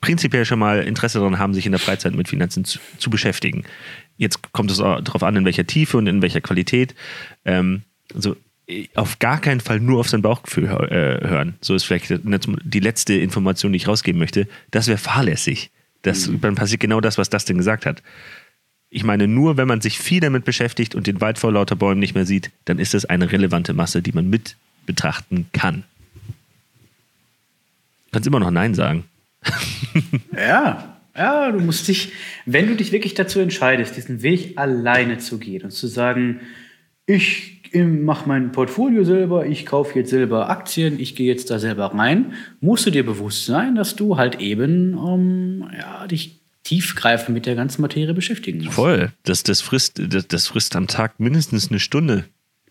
prinzipiell 0.00 0.44
schon 0.44 0.58
mal 0.58 0.82
Interesse 0.82 1.20
daran 1.20 1.38
haben, 1.38 1.54
sich 1.54 1.64
in 1.64 1.72
der 1.72 1.78
Freizeit 1.78 2.14
mit 2.14 2.28
Finanzen 2.28 2.64
zu, 2.64 2.78
zu 2.98 3.08
beschäftigen. 3.08 3.64
Jetzt 4.18 4.52
kommt 4.52 4.70
es 4.70 4.78
darauf 4.78 5.22
an, 5.22 5.36
in 5.36 5.44
welcher 5.44 5.66
Tiefe 5.66 5.96
und 5.96 6.06
in 6.06 6.20
welcher 6.20 6.40
Qualität. 6.42 6.94
Ähm, 7.44 7.82
also 8.14 8.36
auf 8.94 9.18
gar 9.18 9.40
keinen 9.40 9.60
Fall 9.60 9.80
nur 9.80 10.00
auf 10.00 10.08
sein 10.08 10.22
Bauchgefühl 10.22 10.64
äh, 10.66 11.26
hören. 11.26 11.54
So 11.60 11.74
ist 11.74 11.84
vielleicht 11.84 12.12
die 12.22 12.80
letzte 12.80 13.14
Information, 13.14 13.72
die 13.72 13.78
ich 13.78 13.88
rausgeben 13.88 14.18
möchte. 14.18 14.46
Das 14.70 14.86
wäre 14.86 14.98
fahrlässig. 14.98 15.70
Das, 16.02 16.28
mhm. 16.28 16.40
Dann 16.40 16.54
passiert 16.54 16.80
genau 16.80 17.00
das, 17.00 17.18
was 17.18 17.30
Dustin 17.30 17.58
gesagt 17.58 17.86
hat. 17.86 18.02
Ich 18.88 19.04
meine, 19.04 19.28
nur 19.28 19.56
wenn 19.56 19.68
man 19.68 19.80
sich 19.80 19.98
viel 19.98 20.20
damit 20.20 20.44
beschäftigt 20.44 20.94
und 20.94 21.06
den 21.06 21.20
Wald 21.20 21.38
vor 21.38 21.52
lauter 21.52 21.76
Bäumen 21.76 22.00
nicht 22.00 22.14
mehr 22.14 22.26
sieht, 22.26 22.50
dann 22.64 22.78
ist 22.78 22.94
es 22.94 23.04
eine 23.04 23.30
relevante 23.30 23.72
Masse, 23.72 24.02
die 24.02 24.12
man 24.12 24.28
mit 24.28 24.56
betrachten 24.84 25.46
kann. 25.52 25.84
Du 28.06 28.12
kannst 28.12 28.26
immer 28.26 28.40
noch 28.40 28.50
Nein 28.50 28.74
sagen. 28.74 29.04
ja, 30.36 30.98
ja, 31.16 31.52
du 31.52 31.60
musst 31.60 31.86
dich, 31.86 32.12
wenn 32.46 32.66
du 32.66 32.74
dich 32.74 32.90
wirklich 32.90 33.14
dazu 33.14 33.38
entscheidest, 33.38 33.96
diesen 33.96 34.22
Weg 34.22 34.58
alleine 34.58 35.18
zu 35.18 35.38
gehen 35.38 35.62
und 35.62 35.70
zu 35.70 35.86
sagen, 35.86 36.40
ich 37.06 37.59
mache 37.74 38.28
mein 38.28 38.52
Portfolio 38.52 39.04
selber, 39.04 39.46
ich 39.46 39.66
kaufe 39.66 39.98
jetzt 39.98 40.10
selber 40.10 40.48
Aktien, 40.48 40.98
ich 40.98 41.14
gehe 41.14 41.26
jetzt 41.26 41.50
da 41.50 41.58
selber 41.58 41.86
rein, 41.86 42.32
musst 42.60 42.86
du 42.86 42.90
dir 42.90 43.04
bewusst 43.04 43.46
sein, 43.46 43.74
dass 43.74 43.96
du 43.96 44.16
halt 44.16 44.40
eben 44.40 44.94
um, 44.94 45.70
ja, 45.78 46.06
dich 46.06 46.40
tiefgreifend 46.64 47.34
mit 47.34 47.46
der 47.46 47.54
ganzen 47.54 47.82
Materie 47.82 48.14
beschäftigen 48.14 48.64
muss. 48.64 48.74
Voll. 48.74 49.12
Das, 49.24 49.42
das, 49.42 49.60
frisst, 49.60 50.00
das, 50.00 50.28
das 50.28 50.46
frisst 50.46 50.76
am 50.76 50.86
Tag 50.86 51.18
mindestens 51.18 51.70
eine 51.70 51.80
Stunde. 51.80 52.24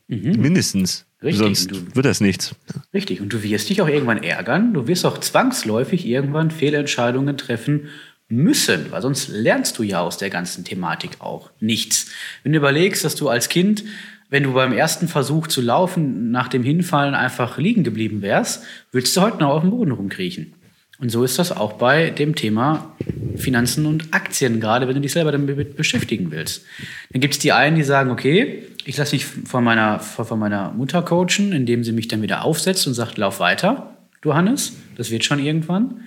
Mhm. 0.07 0.41
Mindestens. 0.41 1.05
Richtig. 1.21 1.37
Sonst 1.39 1.71
du, 1.71 1.95
wird 1.95 2.05
das 2.05 2.21
nichts. 2.21 2.55
Richtig. 2.93 3.19
Und 3.19 3.33
du 3.33 3.43
wirst 3.43 3.69
dich 3.69 3.81
auch 3.81 3.87
irgendwann 3.89 4.23
ärgern. 4.23 4.73
Du 4.73 4.87
wirst 4.87 5.05
auch 5.05 5.17
zwangsläufig 5.17 6.05
irgendwann 6.05 6.49
Fehlentscheidungen 6.49 7.37
treffen 7.37 7.89
müssen, 8.29 8.91
weil 8.91 9.01
sonst 9.01 9.27
lernst 9.27 9.77
du 9.79 9.83
ja 9.83 10.01
aus 10.01 10.17
der 10.17 10.29
ganzen 10.29 10.63
Thematik 10.63 11.19
auch 11.19 11.49
nichts. 11.59 12.07
Wenn 12.43 12.53
du 12.53 12.59
überlegst, 12.59 13.03
dass 13.03 13.15
du 13.15 13.27
als 13.27 13.49
Kind, 13.49 13.83
wenn 14.29 14.43
du 14.43 14.53
beim 14.53 14.73
ersten 14.73 15.07
Versuch 15.07 15.47
zu 15.47 15.61
laufen 15.61 16.31
nach 16.31 16.47
dem 16.47 16.63
Hinfallen 16.63 17.15
einfach 17.15 17.57
liegen 17.57 17.83
geblieben 17.83 18.21
wärst, 18.21 18.63
würdest 18.91 19.15
du 19.17 19.21
heute 19.21 19.37
noch 19.37 19.49
auf 19.49 19.61
dem 19.61 19.71
Boden 19.71 19.91
rumkriechen. 19.91 20.53
Und 20.99 21.09
so 21.09 21.23
ist 21.23 21.39
das 21.39 21.51
auch 21.55 21.73
bei 21.73 22.09
dem 22.09 22.35
Thema 22.35 22.93
Finanzen 23.37 23.85
und 23.85 24.13
Aktien, 24.13 24.59
gerade 24.59 24.87
wenn 24.87 24.95
du 24.95 25.01
dich 25.01 25.13
selber 25.13 25.31
damit 25.31 25.77
beschäftigen 25.77 26.29
willst. 26.31 26.65
Dann 27.11 27.21
gibt 27.21 27.35
es 27.35 27.39
die 27.39 27.53
einen, 27.53 27.77
die 27.77 27.83
sagen, 27.83 28.11
okay, 28.11 28.63
ich 28.83 28.97
lasse 28.97 29.15
mich 29.15 29.25
von 29.25 29.63
meiner, 29.63 29.99
von 29.99 30.37
meiner 30.37 30.71
Mutter 30.71 31.01
coachen, 31.01 31.53
indem 31.53 31.83
sie 31.83 31.93
mich 31.93 32.09
dann 32.09 32.21
wieder 32.21 32.43
aufsetzt 32.43 32.85
und 32.85 32.93
sagt, 32.93 33.17
lauf 33.17 33.39
weiter, 33.39 33.97
du 34.21 34.33
Hannes, 34.33 34.73
das 34.97 35.09
wird 35.09 35.23
schon 35.23 35.39
irgendwann. 35.39 36.01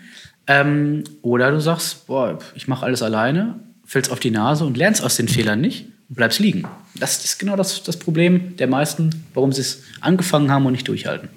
Ähm, 0.47 1.05
oder 1.23 1.51
du 1.51 1.61
sagst, 1.61 2.07
boah, 2.07 2.39
ich 2.55 2.69
mache 2.69 2.85
alles 2.85 3.03
alleine, 3.03 3.61
fällst 3.87 4.13
auf 4.13 4.21
die 4.21 4.31
Nase 4.31 4.67
und 4.67 4.77
lernst 4.77 5.03
aus 5.03 5.17
den 5.17 5.29
Fehlern 5.29 5.61
nicht 5.61 5.87
bleibst 6.15 6.39
liegen. 6.39 6.65
Das 6.95 7.25
ist 7.25 7.39
genau 7.39 7.57
das, 7.57 7.83
das 7.83 7.99
Problem 7.99 8.57
der 8.57 8.67
meisten, 8.67 9.25
warum 9.35 9.53
sie 9.53 9.63
es 9.63 9.83
angefangen 10.01 10.51
haben 10.51 10.67
und 10.67 10.73
nicht 10.73 10.89
durchhalten. 10.89 11.29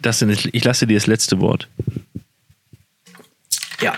Das 0.00 0.18
sind, 0.18 0.48
ich 0.52 0.64
lasse 0.64 0.86
dir 0.86 0.94
das 0.94 1.06
letzte 1.06 1.40
Wort. 1.40 1.68
Ja, 3.80 3.96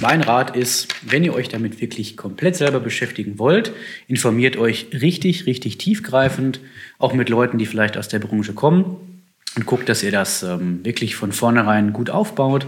mein 0.00 0.22
Rat 0.22 0.56
ist, 0.56 0.88
wenn 1.02 1.24
ihr 1.24 1.34
euch 1.34 1.48
damit 1.48 1.80
wirklich 1.80 2.16
komplett 2.16 2.56
selber 2.56 2.80
beschäftigen 2.80 3.38
wollt, 3.38 3.72
informiert 4.06 4.56
euch 4.56 4.86
richtig, 4.92 5.46
richtig 5.46 5.78
tiefgreifend, 5.78 6.60
auch 6.98 7.14
mit 7.14 7.28
Leuten, 7.28 7.58
die 7.58 7.66
vielleicht 7.66 7.96
aus 7.96 8.08
der 8.08 8.18
Branche 8.18 8.52
kommen 8.52 9.13
und 9.56 9.66
guckt, 9.66 9.88
dass 9.88 10.02
ihr 10.02 10.12
das 10.12 10.42
ähm, 10.42 10.84
wirklich 10.84 11.16
von 11.16 11.32
vornherein 11.32 11.92
gut 11.92 12.10
aufbaut. 12.10 12.66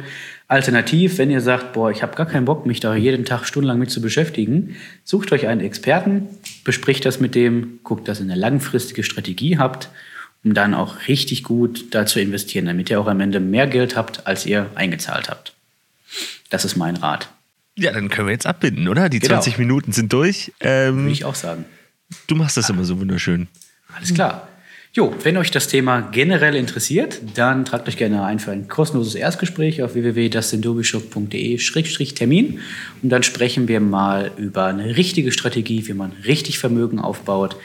Alternativ, 0.48 1.18
wenn 1.18 1.30
ihr 1.30 1.40
sagt, 1.40 1.72
boah, 1.72 1.90
ich 1.90 2.02
habe 2.02 2.14
gar 2.14 2.26
keinen 2.26 2.44
Bock, 2.44 2.66
mich 2.66 2.80
da 2.80 2.94
jeden 2.94 3.24
Tag 3.24 3.44
stundenlang 3.44 3.78
mit 3.78 3.90
zu 3.90 4.00
beschäftigen, 4.00 4.76
sucht 5.04 5.32
euch 5.32 5.48
einen 5.48 5.60
Experten, 5.60 6.28
bespricht 6.64 7.04
das 7.04 7.18
mit 7.18 7.34
dem, 7.34 7.80
guckt, 7.82 8.06
dass 8.06 8.20
ihr 8.20 8.24
eine 8.24 8.36
langfristige 8.36 9.02
Strategie 9.02 9.58
habt 9.58 9.88
um 10.46 10.54
dann 10.54 10.74
auch 10.74 11.08
richtig 11.08 11.42
gut 11.42 11.92
da 11.92 12.06
zu 12.06 12.20
investieren, 12.20 12.66
damit 12.66 12.88
ihr 12.88 13.00
auch 13.00 13.08
am 13.08 13.20
Ende 13.20 13.40
mehr 13.40 13.66
Geld 13.66 13.96
habt, 13.96 14.28
als 14.28 14.46
ihr 14.46 14.70
eingezahlt 14.76 15.28
habt. 15.28 15.54
Das 16.50 16.64
ist 16.64 16.76
mein 16.76 16.94
Rat. 16.94 17.28
Ja, 17.76 17.90
dann 17.92 18.08
können 18.08 18.28
wir 18.28 18.32
jetzt 18.32 18.46
abbinden, 18.46 18.86
oder? 18.86 19.08
Die 19.08 19.18
genau. 19.18 19.34
20 19.34 19.58
Minuten 19.58 19.90
sind 19.90 20.12
durch. 20.12 20.52
Ähm, 20.60 20.98
Würde 20.98 21.10
ich 21.10 21.24
auch 21.24 21.34
sagen. 21.34 21.64
Du 22.28 22.36
machst 22.36 22.56
das 22.56 22.68
ja. 22.68 22.74
immer 22.74 22.84
so 22.84 23.00
wunderschön. 23.00 23.48
Alles 23.94 24.14
klar. 24.14 24.46
Jo, 24.96 25.14
wenn 25.24 25.36
euch 25.36 25.50
das 25.50 25.68
Thema 25.68 26.00
generell 26.00 26.56
interessiert, 26.56 27.20
dann 27.34 27.66
tragt 27.66 27.86
euch 27.86 27.98
gerne 27.98 28.24
ein 28.24 28.38
für 28.38 28.52
ein 28.52 28.66
kostenloses 28.66 29.14
Erstgespräch 29.14 29.82
auf 29.82 29.92
www.dasindobischof.de-termin 29.92 32.60
und 33.02 33.10
dann 33.10 33.22
sprechen 33.22 33.68
wir 33.68 33.80
mal 33.80 34.30
über 34.38 34.64
eine 34.64 34.96
richtige 34.96 35.32
Strategie, 35.32 35.86
wie 35.86 35.92
man 35.92 36.12
richtig 36.24 36.58
Vermögen 36.58 36.98
aufbaut 36.98 37.58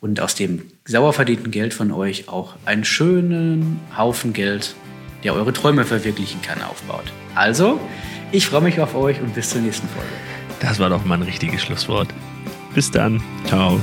und 0.00 0.22
aus 0.22 0.34
dem 0.34 0.62
sauer 0.86 1.12
verdienten 1.12 1.50
Geld 1.50 1.74
von 1.74 1.92
euch 1.92 2.30
auch 2.30 2.54
einen 2.64 2.86
schönen 2.86 3.78
Haufen 3.94 4.32
Geld, 4.32 4.74
der 5.24 5.34
eure 5.34 5.52
Träume 5.52 5.84
verwirklichen 5.84 6.40
kann, 6.40 6.62
aufbaut. 6.62 7.04
Also, 7.34 7.78
ich 8.30 8.46
freue 8.46 8.62
mich 8.62 8.80
auf 8.80 8.94
euch 8.94 9.20
und 9.20 9.34
bis 9.34 9.50
zur 9.50 9.60
nächsten 9.60 9.88
Folge. 9.88 10.08
Das 10.60 10.78
war 10.78 10.88
doch 10.88 11.04
mal 11.04 11.16
ein 11.16 11.22
richtiges 11.24 11.60
Schlusswort. 11.60 12.08
Bis 12.74 12.90
dann. 12.90 13.22
Ciao. 13.44 13.78